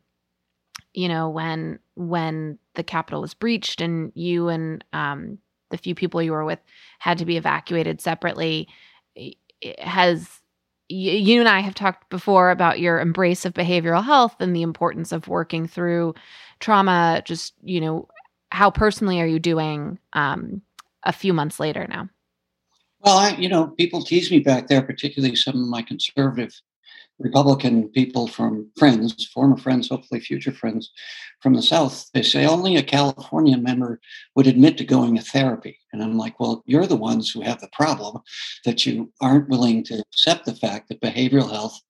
you 0.95 1.09
know 1.09 1.28
when 1.28 1.78
when 1.95 2.59
the 2.75 2.83
Capitol 2.83 3.21
was 3.21 3.35
breached, 3.35 3.81
and 3.81 4.12
you 4.14 4.49
and 4.49 4.85
um, 4.93 5.38
the 5.71 5.78
few 5.78 5.95
people 5.95 6.23
you 6.23 6.33
were 6.33 6.45
with 6.45 6.61
had 6.99 7.19
to 7.19 7.26
be 7.26 7.37
evacuated 7.37 8.00
separately. 8.00 8.69
Has 9.79 10.29
you 10.88 11.41
and 11.41 11.49
I 11.49 11.61
have 11.61 11.75
talked 11.75 12.09
before 12.09 12.50
about 12.50 12.81
your 12.81 13.00
embrace 13.00 13.45
of 13.45 13.53
behavioral 13.53 14.05
health 14.05 14.37
and 14.41 14.57
the 14.57 14.62
importance 14.62 15.12
of 15.12 15.29
working 15.29 15.67
through 15.67 16.15
trauma. 16.61 17.23
Just, 17.25 17.55
you 17.62 17.81
know, 17.81 18.09
how 18.50 18.71
personally 18.71 19.21
are 19.21 19.27
you 19.27 19.38
doing 19.38 19.99
um, 20.15 20.62
a 21.03 21.12
few 21.12 21.35
months 21.35 21.61
later 21.61 21.87
now? 21.88 22.09
Well, 23.00 23.19
I, 23.19 23.31
you 23.37 23.49
know, 23.49 23.69
people 23.69 24.03
tease 24.03 24.31
me 24.31 24.41
back 24.41 24.67
there, 24.67 24.83
particularly 24.83 25.37
some 25.37 25.61
of 25.62 25.69
my 25.69 25.83
conservative 25.83 26.61
Republican 27.18 27.88
people 27.88 28.28
from 28.28 28.70
friends, 28.78 29.26
former 29.34 29.56
friends, 29.56 29.88
hopefully 29.88 30.20
future 30.20 30.52
friends 30.52 30.90
from 31.40 31.54
the 31.54 31.62
South, 31.62 32.08
they 32.14 32.22
say 32.22 32.46
only 32.46 32.76
a 32.76 32.82
California 32.82 33.56
member 33.56 34.00
would 34.34 34.46
admit 34.46 34.78
to 34.78 34.84
going 34.84 35.16
to 35.16 35.22
therapy. 35.22 35.78
And 35.92 36.02
I'm 36.02 36.16
like, 36.16 36.38
well, 36.38 36.62
you're 36.66 36.87
the 36.87 36.96
ones 36.96 37.30
who 37.30 37.40
have 37.40 37.60
the 37.60 37.70
problem 37.72 38.22
that 38.64 38.87
you 38.87 39.12
aren't 39.20 39.48
willing 39.48 39.84
to 39.84 40.02
accept 40.12 40.44
the 40.44 40.54
fact 40.54 40.88
that 40.88 41.00
behavioral 41.00 41.50
health 41.50 41.80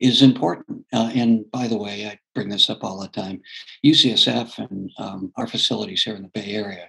is 0.00 0.22
important. 0.22 0.84
Uh, 0.92 1.10
and 1.14 1.50
by 1.50 1.68
the 1.68 1.78
way, 1.78 2.06
I 2.06 2.18
bring 2.34 2.48
this 2.48 2.68
up 2.68 2.82
all 2.82 3.00
the 3.00 3.08
time 3.08 3.40
UCSF 3.84 4.58
and 4.58 4.90
um, 4.98 5.32
our 5.36 5.46
facilities 5.46 6.02
here 6.02 6.16
in 6.16 6.22
the 6.22 6.28
Bay 6.28 6.54
Area 6.54 6.88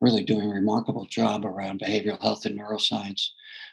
really 0.00 0.24
doing 0.24 0.50
a 0.50 0.54
remarkable 0.54 1.06
job 1.06 1.44
around 1.44 1.80
behavioral 1.80 2.20
health 2.20 2.46
and 2.46 2.58
neuroscience. 2.58 3.28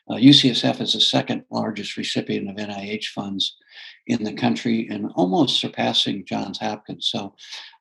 Uh, 0.10 0.15
UCSF 0.15 0.81
is 0.81 0.93
the 0.93 1.01
second 1.01 1.43
largest 1.50 1.95
recipient 1.95 2.50
of 2.50 2.57
NIH 2.57 3.05
funds 3.05 3.55
in 4.07 4.24
the 4.24 4.33
country 4.33 4.88
and 4.91 5.10
almost 5.15 5.62
surpassing 5.62 6.25
Johns 6.25 6.60
Hopkins. 6.60 7.07
So 7.10 7.36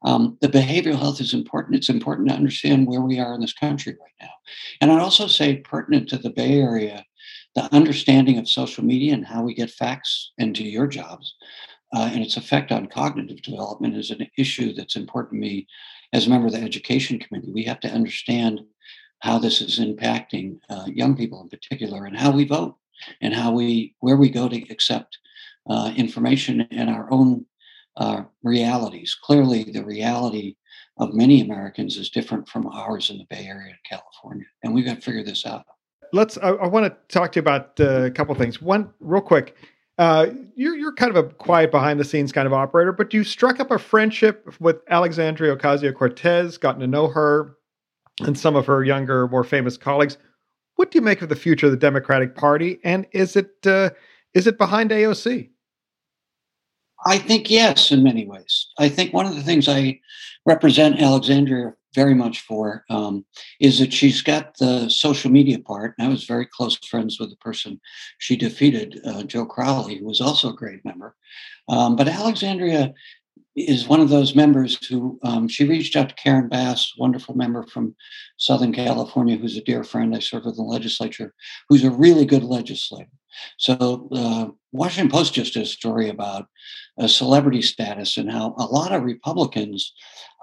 um, 0.05 0.39
the 0.41 0.49
behavioral 0.49 0.99
health 0.99 1.21
is 1.21 1.35
important. 1.35 1.77
It's 1.77 1.89
important 1.89 2.29
to 2.29 2.35
understand 2.35 2.87
where 2.87 3.01
we 3.01 3.19
are 3.19 3.35
in 3.35 3.41
this 3.41 3.53
country 3.53 3.97
right 4.01 4.15
now. 4.21 4.33
And 4.81 4.93
I'd 4.93 5.01
also 5.01 5.27
say 5.27 5.57
pertinent 5.57 6.09
to 6.11 6.19
the 6.19 6.31
Bay 6.31 6.61
Area, 6.61 7.05
the 7.57 7.73
understanding 7.75 8.39
of 8.39 8.49
social 8.49 8.85
media 8.85 9.15
and 9.15 9.27
how 9.27 9.43
we 9.43 9.55
get 9.55 9.71
facts 9.71 10.33
into 10.39 10.63
your 10.63 10.87
jobs 10.87 11.35
uh, 11.95 12.09
and 12.13 12.23
its 12.23 12.37
effect 12.37 12.73
on 12.73 12.87
cognitive 12.87 13.43
development 13.43 13.97
is 13.97 14.11
an 14.11 14.27
issue 14.39 14.73
that's 14.75 14.97
important 14.97 15.43
to 15.43 15.49
me 15.49 15.67
as 16.13 16.27
a 16.27 16.31
member 16.31 16.47
of 16.47 16.53
the 16.53 16.61
education 16.61 17.19
committee. 17.19 17.51
We 17.53 17.65
have 17.65 17.81
to 17.81 17.91
understand 17.91 18.61
how 19.23 19.39
this 19.39 19.61
is 19.61 19.79
impacting 19.79 20.59
uh, 20.69 20.85
young 20.87 21.17
people 21.17 21.41
in 21.41 21.49
particular 21.49 22.07
and 22.07 22.17
how 22.17 22.33
we 22.33 22.45
vote 22.45 22.77
and 23.21 23.33
how 23.33 23.53
we 23.53 23.95
where 24.01 24.17
we 24.17 24.29
go 24.29 24.49
to 24.49 24.63
accept 24.69 25.19
uh, 25.71 25.93
information 25.97 26.63
in 26.73 26.89
our 26.89 27.11
own 27.13 27.47
uh, 27.97 28.23
realities. 28.43 29.15
Clearly 29.15 29.65
the 29.65 29.85
reality 29.85 30.57
of 30.99 31.15
many 31.15 31.41
americans 31.41 31.97
is 31.97 32.11
different 32.11 32.47
from 32.47 32.67
ours 32.67 33.09
in 33.09 33.17
the 33.17 33.25
bay 33.31 33.47
area 33.47 33.73
of 33.73 33.79
california 33.89 34.45
and 34.63 34.75
we've 34.75 34.85
got 34.85 34.97
to 34.97 35.01
figure 35.01 35.25
this 35.25 35.47
out. 35.47 35.65
Let's 36.13 36.37
i, 36.39 36.49
I 36.49 36.67
want 36.67 36.85
to 36.87 37.15
talk 37.15 37.33
to 37.33 37.39
you 37.39 37.43
about 37.43 37.81
uh, 37.81 38.03
a 38.03 38.11
couple 38.11 38.35
things. 38.35 38.61
One 38.61 38.93
real 39.01 39.23
quick 39.23 39.57
uh, 39.99 40.27
you're 40.57 40.77
you're 40.77 40.95
kind 40.95 41.15
of 41.15 41.25
a 41.25 41.29
quiet 41.29 41.71
behind 41.71 42.01
the 42.01 42.05
scenes 42.05 42.33
kind 42.33 42.47
of 42.47 42.53
operator, 42.53 42.93
but 42.93 43.15
you 43.15 43.23
struck 43.23 43.61
up 43.61 43.71
a 43.71 43.79
friendship 43.79 44.53
with 44.59 44.81
Alexandria 44.89 45.55
Ocasio 45.55 45.95
Cortez, 45.95 46.59
gotten 46.59 46.81
to 46.81 46.87
know 46.87 47.09
her, 47.09 47.57
and 48.27 48.39
some 48.39 48.57
of 48.57 48.67
her 48.67 48.85
younger, 48.85 49.29
more 49.29 49.45
famous 49.45 49.77
colleagues. 49.77 50.19
What 50.77 50.91
do 50.91 50.99
you 50.99 51.03
make 51.03 51.23
of 51.23 51.29
the 51.29 51.37
future 51.37 51.67
of 51.67 51.73
the 51.73 51.79
Democratic 51.79 52.35
Party, 52.35 52.79
and 52.85 53.07
is 53.13 53.37
it 53.37 53.67
uh, 53.67 53.91
is 54.35 54.47
it 54.47 54.59
behind 54.59 54.91
AOC? 54.91 55.51
I 57.05 57.19
think 57.19 57.51
yes, 57.51 57.91
in 57.91 58.03
many 58.03 58.27
ways. 58.27 58.69
I 58.79 58.89
think 58.89 59.13
one 59.13 59.27
of 59.27 59.35
the 59.35 59.43
things 59.43 59.69
I 59.69 60.01
represent 60.47 61.01
Alexandria 61.01 61.75
very 61.95 62.15
much 62.15 62.41
for 62.41 62.85
um, 62.89 63.25
is 63.61 63.79
that 63.79 63.93
she's 63.93 64.23
got 64.23 64.57
the 64.59 64.89
social 64.89 65.31
media 65.31 65.59
part. 65.59 65.95
And 65.99 66.07
I 66.07 66.11
was 66.11 66.25
very 66.25 66.47
close 66.47 66.77
friends 66.77 67.19
with 67.19 67.31
the 67.31 67.37
person 67.37 67.81
she 68.19 68.37
defeated, 68.37 69.01
uh, 69.05 69.25
Joe 69.25 69.45
Crowley, 69.45 69.99
who 69.99 70.07
was 70.07 70.21
also 70.21 70.51
a 70.51 70.57
great 70.57 70.85
member. 70.85 71.15
Um, 71.69 71.97
but 71.97 72.09
Alexandria 72.09 72.95
is 73.55 73.87
one 73.87 74.01
of 74.01 74.09
those 74.09 74.35
members 74.35 74.85
who 74.87 75.19
um, 75.23 75.49
she 75.49 75.65
reached 75.65 75.97
out 75.97 76.09
to 76.09 76.15
Karen 76.15 76.49
Bass, 76.49 76.93
wonderful 76.99 77.37
member 77.37 77.63
from 77.65 77.95
Southern 78.39 78.73
California, 78.73 79.37
who's 79.37 79.57
a 79.57 79.63
dear 79.63 79.85
friend. 79.85 80.15
I 80.15 80.21
serve 80.21 80.47
with 80.47 80.57
the 80.57 80.63
legislature, 80.63 81.35
who's 81.69 81.85
a 81.85 81.91
really 81.91 82.25
good 82.25 82.45
legislator. 82.45 83.11
So, 83.59 84.09
uh, 84.13 84.47
Washington 84.73 85.11
Post 85.11 85.35
just 85.35 85.55
did 85.55 85.63
a 85.63 85.67
story 85.67 86.09
about 86.09 86.47
a 86.99 87.09
celebrity 87.09 87.63
status 87.63 88.17
and 88.17 88.31
how 88.31 88.55
a 88.59 88.65
lot 88.65 88.93
of 88.93 89.05
Republicans 89.05 89.93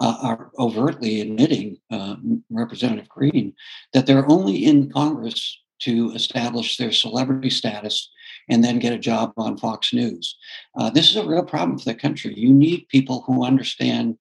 uh, 0.02 0.18
are 0.22 0.52
overtly 0.58 1.22
admitting, 1.22 1.78
uh, 1.92 2.16
Representative 2.50 3.10
Greene, 3.10 3.54
that 3.94 4.06
they're 4.06 4.30
only 4.30 4.66
in 4.66 4.92
Congress 4.92 5.60
to 5.80 6.12
establish 6.12 6.78
their 6.78 6.92
celebrity 6.92 7.50
status 7.50 8.10
and 8.50 8.64
then 8.64 8.80
get 8.80 8.94
a 8.94 9.00
job 9.00 9.34
on 9.38 9.58
Fox 9.58 9.94
News. 9.94 10.38
Uh, 10.78 10.90
this 10.90 11.10
is 11.10 11.16
a 11.16 11.28
real 11.28 11.44
problem 11.44 11.78
for 11.78 11.86
the 11.86 11.96
country. 11.96 12.34
You 12.36 12.54
need 12.54 12.88
people 12.90 13.24
who 13.26 13.46
understand 13.46 14.18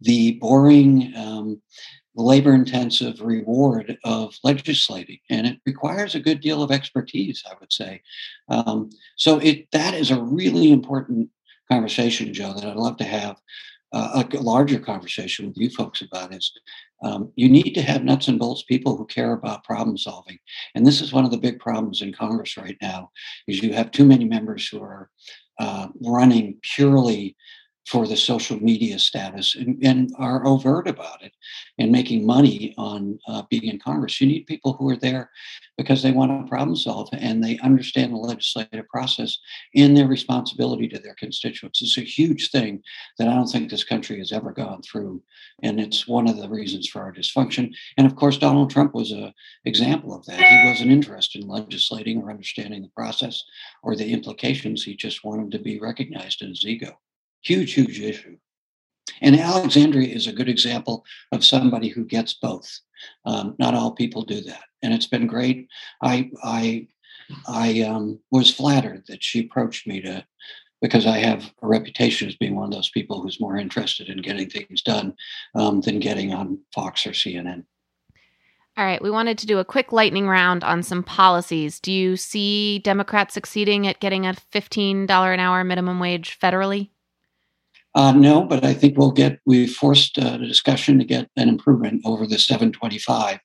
the 0.00 0.32
boring, 0.40 1.12
um, 1.16 1.60
labor 2.16 2.54
intensive 2.54 3.20
reward 3.20 3.98
of 4.04 4.34
legislating 4.42 5.18
and 5.28 5.46
it 5.46 5.60
requires 5.66 6.14
a 6.14 6.20
good 6.20 6.40
deal 6.40 6.62
of 6.62 6.70
expertise 6.70 7.44
i 7.48 7.54
would 7.60 7.72
say 7.72 8.00
um, 8.48 8.88
so 9.16 9.38
it 9.38 9.70
that 9.70 9.92
is 9.92 10.10
a 10.10 10.22
really 10.22 10.72
important 10.72 11.28
conversation 11.70 12.32
joe 12.32 12.54
that 12.54 12.64
i'd 12.64 12.76
love 12.76 12.96
to 12.96 13.04
have 13.04 13.36
uh, 13.92 14.24
a 14.32 14.36
larger 14.38 14.78
conversation 14.78 15.46
with 15.46 15.58
you 15.58 15.68
folks 15.68 16.00
about 16.00 16.34
is 16.34 16.52
um, 17.02 17.32
you 17.36 17.48
need 17.48 17.72
to 17.74 17.82
have 17.82 18.04
nuts 18.04 18.28
and 18.28 18.38
bolts 18.38 18.62
people 18.62 18.96
who 18.96 19.06
care 19.06 19.32
about 19.32 19.64
problem 19.64 19.98
solving. 19.98 20.38
And 20.74 20.86
this 20.86 21.00
is 21.00 21.12
one 21.12 21.24
of 21.24 21.30
the 21.30 21.38
big 21.38 21.58
problems 21.60 22.02
in 22.02 22.12
congress 22.12 22.56
right 22.56 22.76
now 22.80 23.10
is 23.46 23.62
you 23.62 23.72
have 23.74 23.90
too 23.90 24.04
many 24.04 24.24
members 24.24 24.66
who 24.68 24.82
are 24.82 25.10
uh, 25.58 25.88
running 26.02 26.58
purely 26.62 27.36
for 27.86 28.06
the 28.06 28.16
social 28.16 28.60
media 28.60 28.98
status 28.98 29.54
and, 29.54 29.78
and 29.82 30.12
are 30.18 30.44
overt 30.44 30.88
about 30.88 31.22
it 31.22 31.32
and 31.78 31.92
making 31.92 32.26
money 32.26 32.74
on 32.76 33.18
uh, 33.28 33.42
being 33.48 33.64
in 33.64 33.78
Congress. 33.78 34.20
You 34.20 34.26
need 34.26 34.46
people 34.46 34.72
who 34.72 34.88
are 34.90 34.96
there 34.96 35.30
because 35.78 36.02
they 36.02 36.10
want 36.10 36.32
to 36.32 36.48
problem 36.48 36.74
solve 36.74 37.08
and 37.12 37.42
they 37.42 37.58
understand 37.58 38.12
the 38.12 38.16
legislative 38.16 38.88
process 38.88 39.38
and 39.74 39.96
their 39.96 40.08
responsibility 40.08 40.88
to 40.88 40.98
their 40.98 41.14
constituents. 41.14 41.80
It's 41.80 41.96
a 41.96 42.00
huge 42.00 42.50
thing 42.50 42.82
that 43.18 43.28
I 43.28 43.34
don't 43.34 43.46
think 43.46 43.70
this 43.70 43.84
country 43.84 44.18
has 44.18 44.32
ever 44.32 44.52
gone 44.52 44.82
through. 44.82 45.22
And 45.62 45.78
it's 45.78 46.08
one 46.08 46.28
of 46.28 46.38
the 46.38 46.48
reasons 46.48 46.88
for 46.88 47.02
our 47.02 47.12
dysfunction. 47.12 47.72
And 47.96 48.06
of 48.06 48.16
course, 48.16 48.38
Donald 48.38 48.70
Trump 48.70 48.94
was 48.94 49.12
an 49.12 49.32
example 49.64 50.12
of 50.12 50.26
that. 50.26 50.40
He 50.40 50.68
wasn't 50.68 50.90
interested 50.90 51.42
in 51.42 51.48
legislating 51.48 52.20
or 52.20 52.30
understanding 52.30 52.82
the 52.82 52.88
process 52.88 53.44
or 53.84 53.94
the 53.94 54.10
implications. 54.12 54.82
He 54.82 54.96
just 54.96 55.24
wanted 55.24 55.52
to 55.52 55.60
be 55.60 55.78
recognized 55.78 56.42
in 56.42 56.48
his 56.48 56.66
ego. 56.66 56.98
Huge, 57.46 57.74
huge 57.74 58.00
issue. 58.00 58.36
And 59.20 59.38
Alexandria 59.38 60.12
is 60.12 60.26
a 60.26 60.32
good 60.32 60.48
example 60.48 61.04
of 61.30 61.44
somebody 61.44 61.88
who 61.88 62.04
gets 62.04 62.34
both. 62.34 62.68
Um, 63.24 63.54
not 63.60 63.72
all 63.72 63.92
people 63.92 64.22
do 64.22 64.40
that, 64.40 64.64
and 64.82 64.92
it's 64.92 65.06
been 65.06 65.28
great. 65.28 65.68
I 66.02 66.28
I 66.42 66.88
I 67.46 67.82
um, 67.82 68.18
was 68.32 68.52
flattered 68.52 69.04
that 69.06 69.22
she 69.22 69.44
approached 69.44 69.86
me 69.86 70.00
to 70.00 70.26
because 70.82 71.06
I 71.06 71.18
have 71.18 71.52
a 71.62 71.68
reputation 71.68 72.26
as 72.26 72.34
being 72.34 72.56
one 72.56 72.64
of 72.64 72.72
those 72.72 72.90
people 72.90 73.22
who's 73.22 73.40
more 73.40 73.56
interested 73.56 74.08
in 74.08 74.22
getting 74.22 74.50
things 74.50 74.82
done 74.82 75.14
um, 75.54 75.82
than 75.82 76.00
getting 76.00 76.34
on 76.34 76.58
Fox 76.74 77.06
or 77.06 77.10
CNN. 77.10 77.64
All 78.76 78.84
right, 78.84 79.00
we 79.00 79.10
wanted 79.10 79.38
to 79.38 79.46
do 79.46 79.60
a 79.60 79.64
quick 79.64 79.92
lightning 79.92 80.26
round 80.26 80.64
on 80.64 80.82
some 80.82 81.04
policies. 81.04 81.78
Do 81.78 81.92
you 81.92 82.16
see 82.16 82.80
Democrats 82.80 83.34
succeeding 83.34 83.86
at 83.86 84.00
getting 84.00 84.26
a 84.26 84.34
$15 84.52 85.08
an 85.08 85.40
hour 85.40 85.62
minimum 85.62 86.00
wage 86.00 86.38
federally? 86.40 86.90
Uh, 87.96 88.12
no, 88.12 88.42
but 88.42 88.62
I 88.62 88.74
think 88.74 88.98
we'll 88.98 89.10
get, 89.10 89.40
we 89.46 89.66
forced 89.66 90.18
uh, 90.18 90.36
the 90.36 90.46
discussion 90.46 90.98
to 90.98 91.04
get 91.04 91.30
an 91.36 91.48
improvement 91.48 92.02
over 92.04 92.26
the 92.26 92.38
725 92.38 93.38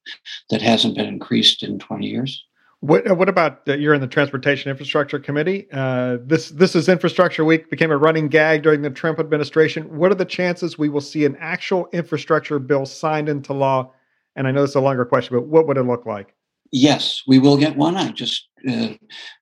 that 0.50 0.62
hasn't 0.62 0.98
been 0.98 1.05
increased 1.05 1.63
in 1.63 1.79
20 1.79 2.05
years. 2.05 2.46
What, 2.81 3.10
uh, 3.10 3.15
what 3.15 3.29
about 3.29 3.62
uh, 3.70 3.75
you're 3.75 3.93
in 3.93 4.01
the 4.01 4.08
Transportation 4.08 4.70
Infrastructure 4.70 5.20
Committee? 5.20 5.67
Uh, 5.72 6.17
this 6.25 6.50
this 6.50 6.75
is 6.75 6.89
Infrastructure 6.89 7.46
Week, 7.46 7.70
became 7.70 7.91
a 7.91 7.98
running 7.98 8.27
gag 8.27 8.63
during 8.63 8.81
the 8.81 8.89
Trump 8.89 9.20
administration. 9.20 9.84
What 9.98 10.12
are 10.12 10.15
the 10.15 10.25
chances 10.25 10.77
we 10.77 10.89
will 10.89 11.00
see 11.00 11.24
an 11.24 11.38
actual 11.39 11.88
infrastructure 11.93 12.60
bill 12.60 12.86
signed 12.86 13.29
into 13.29 13.53
law? 13.53 13.93
And 14.36 14.48
I 14.48 14.51
know 14.51 14.63
it's 14.63 14.75
a 14.75 14.81
longer 14.81 15.05
question, 15.05 15.38
but 15.38 15.48
what 15.48 15.65
would 15.67 15.77
it 15.77 15.84
look 15.84 16.05
like? 16.05 16.36
Yes, 16.74 17.22
we 17.25 17.39
will 17.39 17.55
get 17.55 17.77
one. 17.77 17.96
I 17.96 18.12
just 18.12 18.50
uh, 18.70 18.89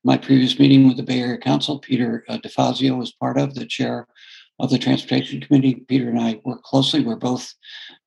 my 0.04 0.16
previous 0.18 0.58
meeting 0.58 0.86
with 0.86 0.98
the 0.98 1.02
Bay 1.02 1.20
Area 1.20 1.38
Council, 1.38 1.80
Peter 1.80 2.24
uh, 2.28 2.38
DeFazio 2.38 2.96
was 2.96 3.10
part 3.10 3.38
of 3.38 3.54
the 3.54 3.66
chair 3.66 4.06
of 4.60 4.70
the 4.70 4.78
Transportation 4.78 5.40
Committee. 5.40 5.84
Peter 5.88 6.08
and 6.08 6.20
I 6.20 6.40
work 6.44 6.62
closely. 6.62 7.02
We're 7.02 7.16
both 7.16 7.54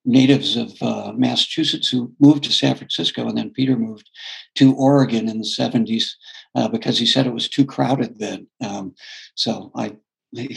natives 0.05 0.55
of 0.57 0.71
uh, 0.81 1.13
Massachusetts 1.15 1.89
who 1.89 2.11
moved 2.19 2.43
to 2.43 2.51
San 2.51 2.75
Francisco, 2.75 3.27
and 3.27 3.37
then 3.37 3.49
Peter 3.49 3.75
moved 3.75 4.09
to 4.55 4.75
Oregon 4.75 5.29
in 5.29 5.39
the 5.39 5.45
70s 5.45 6.11
uh, 6.55 6.67
because 6.67 6.97
he 6.97 7.05
said 7.05 7.25
it 7.25 7.33
was 7.33 7.49
too 7.49 7.65
crowded 7.65 8.19
then. 8.19 8.47
Um, 8.61 8.95
so 9.35 9.71
I 9.75 9.97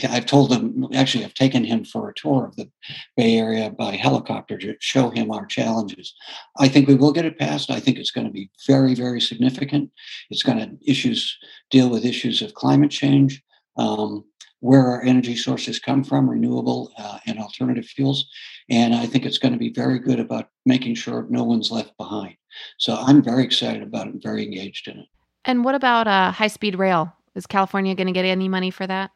I've 0.09 0.25
told 0.25 0.51
him, 0.51 0.87
actually, 0.93 1.23
I've 1.23 1.33
taken 1.35 1.63
him 1.63 1.83
for 1.83 2.09
a 2.09 2.13
tour 2.15 2.45
of 2.45 2.55
the 2.55 2.69
Bay 3.15 3.37
Area 3.37 3.69
by 3.69 3.95
helicopter 3.95 4.57
to 4.57 4.75
show 4.79 5.11
him 5.11 5.31
our 5.31 5.45
challenges. 5.45 6.15
I 6.57 6.67
think 6.67 6.87
we 6.87 6.95
will 6.95 7.11
get 7.11 7.25
it 7.25 7.37
passed. 7.37 7.69
I 7.69 7.79
think 7.79 7.97
it's 7.97 8.11
going 8.11 8.25
to 8.25 8.33
be 8.33 8.49
very, 8.65 8.95
very 8.95 9.21
significant. 9.21 9.91
It's 10.31 10.41
going 10.41 10.57
to 10.57 10.89
issues 10.89 11.37
deal 11.69 11.89
with 11.89 12.05
issues 12.05 12.41
of 12.41 12.55
climate 12.55 12.89
change, 12.89 13.43
um, 13.77 14.25
where 14.59 14.87
our 14.87 15.03
energy 15.03 15.35
sources 15.35 15.79
come 15.79 16.03
from, 16.03 16.29
renewable 16.29 16.91
uh, 16.97 17.19
and 17.25 17.39
alternative 17.39 17.85
fuels. 17.85 18.27
And 18.69 18.93
I 18.95 19.05
think 19.05 19.25
it's 19.25 19.37
going 19.37 19.53
to 19.53 19.59
be 19.59 19.69
very 19.69 19.99
good 19.99 20.19
about 20.19 20.49
making 20.65 20.95
sure 20.95 21.27
no 21.29 21.43
one's 21.43 21.71
left 21.71 21.95
behind. 21.97 22.35
So 22.77 22.95
I'm 22.95 23.21
very 23.21 23.43
excited 23.43 23.83
about 23.83 24.07
it 24.07 24.13
and 24.13 24.23
very 24.23 24.43
engaged 24.43 24.87
in 24.87 24.99
it. 24.99 25.05
And 25.45 25.63
what 25.63 25.75
about 25.75 26.07
uh, 26.07 26.31
high 26.31 26.47
speed 26.47 26.77
rail? 26.77 27.13
Is 27.35 27.45
California 27.45 27.95
going 27.95 28.07
to 28.07 28.13
get 28.13 28.25
any 28.25 28.49
money 28.49 28.71
for 28.71 28.87
that? 28.87 29.11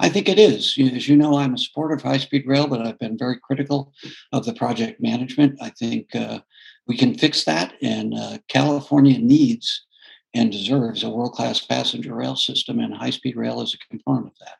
I 0.00 0.08
think 0.08 0.28
it 0.28 0.38
is. 0.38 0.78
As 0.78 1.08
you 1.08 1.16
know, 1.16 1.38
I'm 1.38 1.54
a 1.54 1.58
supporter 1.58 1.94
of 1.94 2.02
high 2.02 2.18
speed 2.18 2.46
rail, 2.46 2.66
but 2.66 2.80
I've 2.80 2.98
been 2.98 3.18
very 3.18 3.38
critical 3.38 3.92
of 4.32 4.46
the 4.46 4.54
project 4.54 5.00
management. 5.00 5.58
I 5.60 5.70
think 5.70 6.14
uh, 6.14 6.40
we 6.86 6.96
can 6.96 7.18
fix 7.18 7.44
that, 7.44 7.74
and 7.82 8.14
uh, 8.14 8.38
California 8.48 9.18
needs 9.18 9.84
and 10.34 10.52
deserves 10.52 11.02
a 11.02 11.10
world 11.10 11.32
class 11.32 11.60
passenger 11.64 12.14
rail 12.14 12.36
system, 12.36 12.78
and 12.78 12.94
high 12.94 13.10
speed 13.10 13.36
rail 13.36 13.60
is 13.60 13.74
a 13.74 13.88
component 13.88 14.26
of 14.26 14.38
that. 14.40 14.56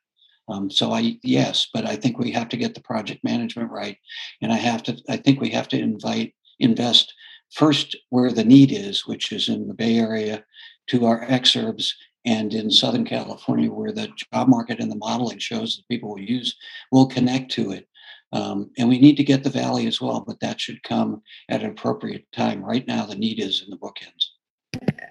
Um, 0.49 0.71
so 0.71 0.93
I 0.93 1.19
yes, 1.23 1.69
but 1.73 1.87
I 1.87 1.97
think 1.97 2.19
we 2.19 2.31
have 2.33 2.49
to 2.51 2.57
get 2.57 2.75
the 2.75 2.81
project 2.81 3.23
management 3.23 3.71
right, 3.71 3.99
and 4.41 4.53
I 4.53 4.57
have 4.57 4.83
to. 4.85 4.97
I 5.09 5.17
think 5.17 5.41
we 5.41 5.51
have 5.51 5.69
to 5.69 5.79
invite 5.79 6.35
invest 6.59 7.13
first 7.51 7.97
where 8.11 8.33
the 8.33 8.45
need 8.45 8.73
is, 8.73 9.07
which 9.07 9.33
is 9.33 9.49
in 9.49 9.69
the 9.69 9.75
Bay 9.75 9.99
Area, 9.99 10.45
to 10.89 11.07
our 11.07 11.25
exurbs 11.27 11.93
and 12.25 12.53
in 12.53 12.71
Southern 12.71 13.05
California, 13.05 13.71
where 13.71 13.93
the 13.93 14.09
job 14.33 14.49
market 14.49 14.81
and 14.81 14.91
the 14.91 14.97
modeling 14.97 15.39
shows 15.39 15.77
that 15.77 15.89
people 15.89 16.11
will 16.11 16.21
use 16.21 16.57
will 16.93 17.07
connect 17.07 17.51
to 17.53 17.73
it. 17.73 17.89
Um, 18.33 18.71
and 18.77 18.89
we 18.89 18.99
need 18.99 19.17
to 19.17 19.25
get 19.25 19.43
the 19.43 19.51
valley 19.51 19.87
as 19.87 20.01
well, 20.01 20.23
but 20.27 20.41
that 20.41 20.61
should 20.61 20.83
come 20.83 21.23
at 21.49 21.63
an 21.63 21.71
appropriate 21.71 22.27
time. 22.33 22.63
Right 22.63 22.87
now, 22.87 23.07
the 23.07 23.15
need 23.15 23.41
is 23.41 23.63
in 23.63 23.71
the 23.71 23.79
bookends. 23.79 24.28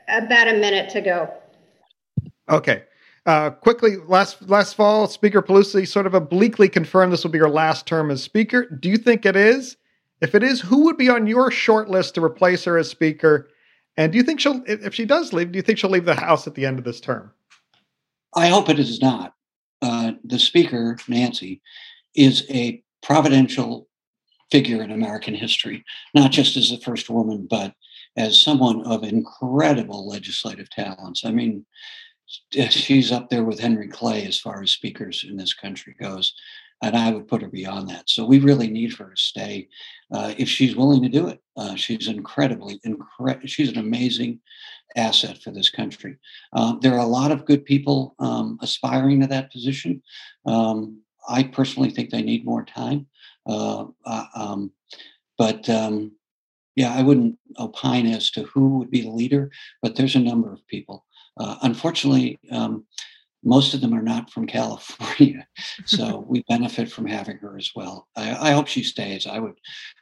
About 0.07 0.47
a 0.47 0.53
minute 0.53 0.89
to 0.91 1.01
go. 1.01 1.33
Okay. 2.49 2.83
Uh, 3.25 3.49
quickly, 3.49 3.97
last 4.07 4.41
last 4.47 4.75
fall, 4.75 5.05
Speaker 5.07 5.41
Pelosi 5.41 5.85
sort 5.85 6.07
of 6.07 6.13
obliquely 6.13 6.69
confirmed 6.69 7.11
this 7.11 7.25
will 7.25 7.31
be 7.31 7.39
her 7.39 7.49
last 7.49 7.85
term 7.85 8.09
as 8.09 8.23
Speaker. 8.23 8.69
Do 8.69 8.87
you 8.89 8.97
think 8.97 9.25
it 9.25 9.35
is? 9.35 9.75
If 10.21 10.33
it 10.33 10.43
is, 10.43 10.61
who 10.61 10.85
would 10.85 10.97
be 10.97 11.09
on 11.09 11.27
your 11.27 11.51
short 11.51 11.89
list 11.89 12.15
to 12.15 12.23
replace 12.23 12.63
her 12.63 12.77
as 12.77 12.89
Speaker? 12.89 13.49
And 13.97 14.11
do 14.11 14.17
you 14.17 14.23
think 14.23 14.39
she'll, 14.39 14.63
if 14.65 14.93
she 14.93 15.05
does 15.05 15.33
leave, 15.33 15.51
do 15.51 15.57
you 15.57 15.63
think 15.63 15.77
she'll 15.77 15.89
leave 15.89 16.05
the 16.05 16.15
House 16.15 16.47
at 16.47 16.55
the 16.55 16.65
end 16.65 16.79
of 16.79 16.85
this 16.85 17.01
term? 17.01 17.31
I 18.35 18.47
hope 18.47 18.69
it 18.69 18.79
is 18.79 19.01
not. 19.01 19.33
Uh, 19.81 20.13
the 20.23 20.39
Speaker, 20.39 20.97
Nancy, 21.07 21.61
is 22.15 22.45
a 22.49 22.83
providential 23.03 23.87
figure 24.51 24.81
in 24.81 24.91
American 24.91 25.35
history, 25.35 25.83
not 26.13 26.31
just 26.31 26.55
as 26.55 26.69
the 26.69 26.77
first 26.77 27.09
woman, 27.09 27.47
but 27.49 27.73
as 28.17 28.41
someone 28.41 28.85
of 28.85 29.03
incredible 29.03 30.07
legislative 30.07 30.69
talents. 30.69 31.23
I 31.23 31.31
mean, 31.31 31.65
she's 32.51 33.11
up 33.11 33.29
there 33.29 33.45
with 33.45 33.59
Henry 33.59 33.87
Clay 33.87 34.25
as 34.25 34.39
far 34.39 34.61
as 34.61 34.71
speakers 34.71 35.25
in 35.27 35.37
this 35.37 35.53
country 35.53 35.95
goes 35.99 36.33
and 36.81 36.95
I 36.95 37.11
would 37.11 37.27
put 37.27 37.41
her 37.41 37.47
beyond 37.47 37.89
that. 37.89 38.09
So 38.09 38.25
we 38.25 38.39
really 38.39 38.67
need 38.67 38.93
her 38.93 39.09
to 39.09 39.21
stay 39.21 39.67
uh, 40.11 40.33
if 40.37 40.47
she's 40.47 40.75
willing 40.75 41.01
to 41.03 41.09
do 41.09 41.27
it. 41.27 41.39
Uh, 41.55 41.75
she's 41.75 42.07
incredibly, 42.07 42.79
incre- 42.85 43.47
she's 43.47 43.69
an 43.69 43.79
amazing 43.79 44.39
asset 44.95 45.41
for 45.41 45.51
this 45.51 45.69
country. 45.69 46.17
Uh, 46.53 46.75
there 46.81 46.93
are 46.93 46.99
a 46.99 47.05
lot 47.05 47.31
of 47.31 47.45
good 47.45 47.65
people 47.65 48.15
um, 48.19 48.59
aspiring 48.61 49.21
to 49.21 49.27
that 49.27 49.51
position. 49.51 50.01
Um, 50.45 51.01
I 51.27 51.43
personally 51.43 51.89
think 51.89 52.09
they 52.09 52.21
need 52.21 52.45
more 52.45 52.63
time, 52.63 53.07
uh, 53.47 53.85
uh, 54.05 54.25
um, 54.35 54.71
but 55.37 55.67
um, 55.69 56.13
yeah, 56.77 56.93
I 56.93 57.01
wouldn't 57.01 57.37
opine 57.59 58.05
as 58.05 58.29
to 58.31 58.43
who 58.43 58.77
would 58.77 58.91
be 58.91 59.01
the 59.01 59.09
leader, 59.09 59.49
but 59.81 59.95
there's 59.95 60.15
a 60.15 60.19
number 60.19 60.53
of 60.53 60.65
people. 60.67 61.03
Uh, 61.35 61.57
unfortunately, 61.63 62.39
um, 62.51 62.85
most 63.43 63.73
of 63.73 63.81
them 63.81 63.95
are 63.95 64.01
not 64.03 64.29
from 64.29 64.45
California. 64.57 65.47
So 65.85 66.19
we 66.29 66.43
benefit 66.47 66.91
from 66.91 67.07
having 67.07 67.37
her 67.37 67.57
as 67.57 67.71
well. 67.75 68.07
I, 68.15 68.49
I, 68.49 68.51
hope 68.51 68.67
she 68.67 68.83
stays. 68.83 69.25
I 69.25 69.39
would 69.39 69.55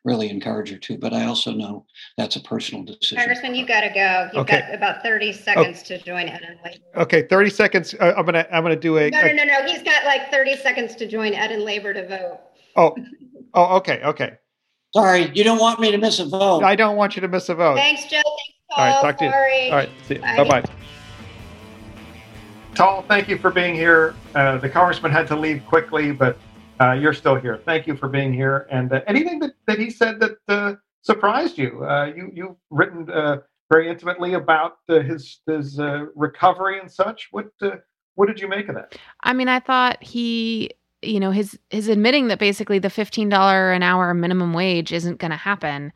really 0.03 0.29
encourage 0.29 0.69
her 0.69 0.77
to, 0.77 0.97
but 0.97 1.13
I 1.13 1.25
also 1.25 1.53
know 1.53 1.85
that's 2.17 2.35
a 2.35 2.41
personal 2.41 2.83
decision. 2.83 3.19
Congressman, 3.19 3.55
you 3.55 3.65
got 3.65 3.81
to 3.81 3.89
go. 3.89 4.29
You've 4.33 4.41
okay. 4.41 4.59
got 4.59 4.73
about 4.73 5.01
30 5.01 5.31
seconds 5.31 5.81
oh. 5.85 5.87
to 5.87 6.03
join 6.03 6.27
Ed 6.27 6.41
and 6.43 6.59
Labor. 6.61 6.83
Okay, 6.97 7.25
30 7.25 7.49
seconds. 7.51 7.95
Uh, 7.97 8.13
I'm 8.17 8.25
gonna 8.25 8.45
I'm 8.51 8.63
gonna 8.63 8.75
do 8.75 8.97
a 8.97 9.09
No, 9.09 9.21
no, 9.21 9.31
no, 9.31 9.43
no. 9.45 9.65
He's 9.65 9.81
got 9.81 10.03
like 10.03 10.29
30 10.29 10.57
seconds 10.57 10.95
to 10.97 11.07
join 11.07 11.33
Ed 11.33 11.53
and 11.53 11.63
Labor 11.63 11.93
to 11.93 12.05
vote. 12.05 12.39
Oh. 12.75 12.97
Oh, 13.53 13.77
okay, 13.77 14.01
okay. 14.03 14.33
Sorry, 14.95 15.29
you 15.35 15.43
don't 15.43 15.59
want 15.59 15.79
me 15.81 15.91
to 15.91 15.97
miss 15.97 16.19
a 16.19 16.25
vote. 16.25 16.63
I 16.63 16.75
don't 16.75 16.95
want 16.95 17.17
you 17.17 17.21
to 17.21 17.27
miss 17.27 17.49
a 17.49 17.55
vote. 17.55 17.75
Thanks, 17.75 18.05
Joe. 18.05 18.21
Thanks, 18.23 18.59
Paul. 18.71 18.79
All 18.79 18.85
right, 18.85 19.01
talk 19.01 19.19
Sorry. 19.19 19.31
to 19.31 19.65
you. 19.65 19.71
All 19.71 19.77
right, 19.77 19.89
see 20.07 20.15
you. 20.15 20.21
Bye 20.21 20.43
bye. 20.47 20.63
Tal, 22.75 23.01
thank 23.03 23.27
you 23.27 23.37
for 23.37 23.51
being 23.51 23.75
here. 23.75 24.15
Uh, 24.35 24.57
the 24.57 24.69
congressman 24.69 25.11
had 25.11 25.27
to 25.27 25.35
leave 25.35 25.65
quickly, 25.65 26.11
but 26.11 26.37
uh, 26.79 26.93
you're 26.93 27.13
still 27.13 27.35
here. 27.35 27.57
Thank 27.65 27.87
you 27.87 27.95
for 27.97 28.07
being 28.07 28.33
here. 28.33 28.67
And 28.71 28.91
uh, 28.91 29.01
anything 29.07 29.39
that, 29.39 29.51
that 29.67 29.79
he 29.79 29.89
said 29.89 30.19
that 30.21 30.37
uh, 30.47 30.75
surprised 31.01 31.57
you? 31.57 31.85
Uh, 31.85 32.13
you 32.15 32.31
you've 32.33 32.55
written 32.69 33.09
uh, 33.09 33.37
very 33.69 33.89
intimately 33.89 34.33
about 34.35 34.77
his 34.87 35.41
his 35.45 35.77
recovery 36.15 36.79
and 36.79 36.89
such. 36.89 37.27
What 37.31 37.47
what 38.15 38.27
did 38.27 38.39
you 38.39 38.47
make 38.47 38.69
of 38.69 38.75
that? 38.75 38.95
I 39.23 39.33
mean, 39.33 39.49
I 39.49 39.59
thought 39.59 40.01
he, 40.01 40.71
you 41.05 41.19
know, 41.19 41.31
his 41.31 41.57
his 41.69 41.87
admitting 41.87 42.27
that 42.27 42.39
basically 42.39 42.79
the 42.79 42.89
fifteen 42.89 43.29
dollar 43.29 43.71
an 43.71 43.83
hour 43.83 44.13
minimum 44.13 44.53
wage 44.53 44.91
isn't 44.91 45.19
going 45.19 45.31
to 45.31 45.37
happen 45.37 45.91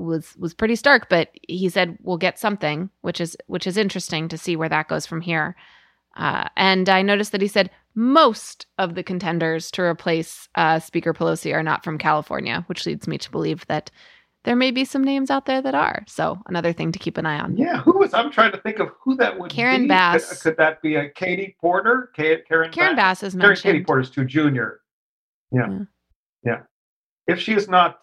was 0.00 0.34
was 0.38 0.54
pretty 0.54 0.74
stark 0.76 1.08
but 1.08 1.28
he 1.46 1.68
said 1.68 1.98
we'll 2.02 2.16
get 2.16 2.38
something 2.38 2.90
which 3.02 3.20
is 3.20 3.36
which 3.46 3.66
is 3.66 3.76
interesting 3.76 4.28
to 4.28 4.38
see 4.38 4.56
where 4.56 4.68
that 4.68 4.88
goes 4.88 5.06
from 5.06 5.20
here. 5.20 5.54
Uh, 6.16 6.48
and 6.56 6.88
i 6.88 7.02
noticed 7.02 7.30
that 7.30 7.40
he 7.40 7.46
said 7.46 7.70
most 7.94 8.66
of 8.78 8.96
the 8.96 9.02
contenders 9.02 9.70
to 9.70 9.82
replace 9.82 10.48
uh, 10.56 10.80
speaker 10.80 11.14
pelosi 11.14 11.54
are 11.54 11.62
not 11.62 11.84
from 11.84 11.98
california 11.98 12.64
which 12.66 12.84
leads 12.84 13.06
me 13.06 13.16
to 13.16 13.30
believe 13.30 13.64
that 13.68 13.92
there 14.44 14.56
may 14.56 14.70
be 14.70 14.84
some 14.84 15.04
names 15.04 15.30
out 15.30 15.46
there 15.46 15.60
that 15.60 15.74
are 15.74 16.02
so 16.06 16.38
another 16.46 16.72
thing 16.72 16.92
to 16.92 16.98
keep 16.98 17.16
an 17.16 17.26
eye 17.26 17.38
on 17.38 17.56
yeah 17.56 17.80
who 17.82 17.98
was 17.98 18.14
i'm 18.14 18.30
trying 18.30 18.52
to 18.52 18.58
think 18.58 18.78
of 18.78 18.90
who 19.00 19.14
that 19.16 19.38
would 19.38 19.50
karen 19.50 19.82
be. 19.82 19.88
bass 19.88 20.28
could, 20.28 20.40
could, 20.40 20.56
that 20.56 20.80
be 20.82 20.96
a 20.96 21.08
katie 21.10 21.56
porter 21.60 22.10
karen, 22.14 22.42
karen 22.46 22.72
bass, 22.72 23.20
bass 23.20 23.22
is 23.22 23.34
mentioned 23.34 23.72
katie 23.72 23.84
porter's 23.84 24.10
too 24.10 24.24
junior 24.24 24.80
yeah. 25.52 25.68
yeah 25.68 25.78
yeah 26.44 26.60
if 27.26 27.38
she 27.38 27.52
is 27.52 27.68
not 27.68 28.00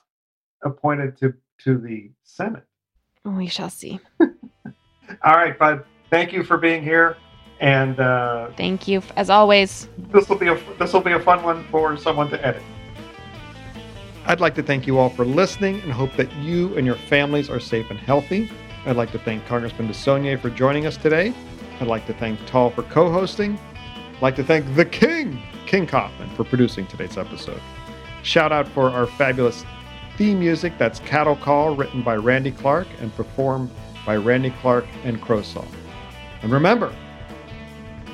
appointed 0.63 1.17
to 1.17 1.33
to 1.59 1.77
the 1.77 2.11
Senate. 2.23 2.63
We 3.23 3.47
shall 3.47 3.69
see. 3.69 3.99
All 4.19 5.33
right, 5.35 5.57
bud. 5.57 5.83
Thank 6.09 6.31
you 6.31 6.43
for 6.43 6.57
being 6.57 6.83
here, 6.83 7.17
and 7.59 7.99
uh, 7.99 8.49
thank 8.55 8.87
you 8.87 9.01
as 9.15 9.29
always. 9.29 9.89
This 10.13 10.29
will 10.29 10.37
be 10.37 10.47
a 10.47 10.59
this 10.79 10.93
will 10.93 11.01
be 11.01 11.11
a 11.11 11.19
fun 11.19 11.43
one 11.43 11.65
for 11.69 11.97
someone 11.97 12.29
to 12.29 12.45
edit. 12.45 12.63
I'd 14.29 14.41
like 14.41 14.55
to 14.55 14.63
thank 14.63 14.85
you 14.85 14.97
all 14.97 15.09
for 15.09 15.23
listening 15.23 15.79
and 15.83 15.91
hope 15.91 16.11
that 16.17 16.29
you 16.35 16.75
and 16.75 16.85
your 16.85 16.97
families 16.97 17.49
are 17.49 17.61
safe 17.61 17.89
and 17.89 17.97
healthy. 17.97 18.51
I'd 18.85 18.97
like 18.97 19.13
to 19.13 19.19
thank 19.19 19.45
Congressman 19.45 19.87
DeSaulnier 19.87 20.37
for 20.41 20.49
joining 20.49 20.85
us 20.85 20.97
today. 20.97 21.33
I'd 21.79 21.87
like 21.87 22.05
to 22.07 22.13
thank 22.13 22.45
Tal 22.45 22.69
for 22.71 22.83
co-hosting. 22.83 23.57
I'd 23.87 24.21
like 24.21 24.35
to 24.35 24.43
thank 24.43 24.75
the 24.75 24.83
King, 24.83 25.41
King 25.65 25.87
Kaufman, 25.87 26.29
for 26.31 26.43
producing 26.43 26.85
today's 26.87 27.17
episode. 27.17 27.61
Shout 28.21 28.51
out 28.51 28.67
for 28.67 28.89
our 28.89 29.05
fabulous 29.05 29.63
theme 30.17 30.41
music 30.41 30.73
that's 30.77 30.99
Cattle 30.99 31.37
Call, 31.37 31.77
written 31.77 32.01
by 32.01 32.17
Randy 32.17 32.51
Clark 32.51 32.87
and 32.99 33.15
performed 33.15 33.71
by 34.05 34.17
Randy 34.17 34.53
Clark 34.61 34.85
and 35.05 35.21
Crowsaw. 35.21 35.65
And 36.41 36.51
remember, 36.51 36.93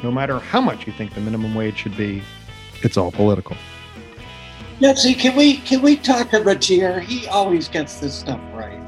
no 0.04 0.12
matter 0.12 0.38
how 0.38 0.62
much 0.62 0.86
you 0.86 0.94
think 0.94 1.16
the 1.16 1.22
minimum 1.22 1.56
wage 1.56 1.78
should 1.78 1.98
be, 1.98 2.22
it's 2.84 2.98
all 2.98 3.12
political. 3.12 3.58
Betsy, 4.82 5.16
can 5.16 5.36
we 5.38 5.58
can 5.58 5.82
we 5.82 5.96
talk 5.96 6.32
to 6.32 6.42
Ratier? 6.42 7.00
He 7.02 7.28
always 7.28 7.70
gets 7.70 8.00
this 8.00 8.14
stuff 8.14 8.42
right. 8.54 8.83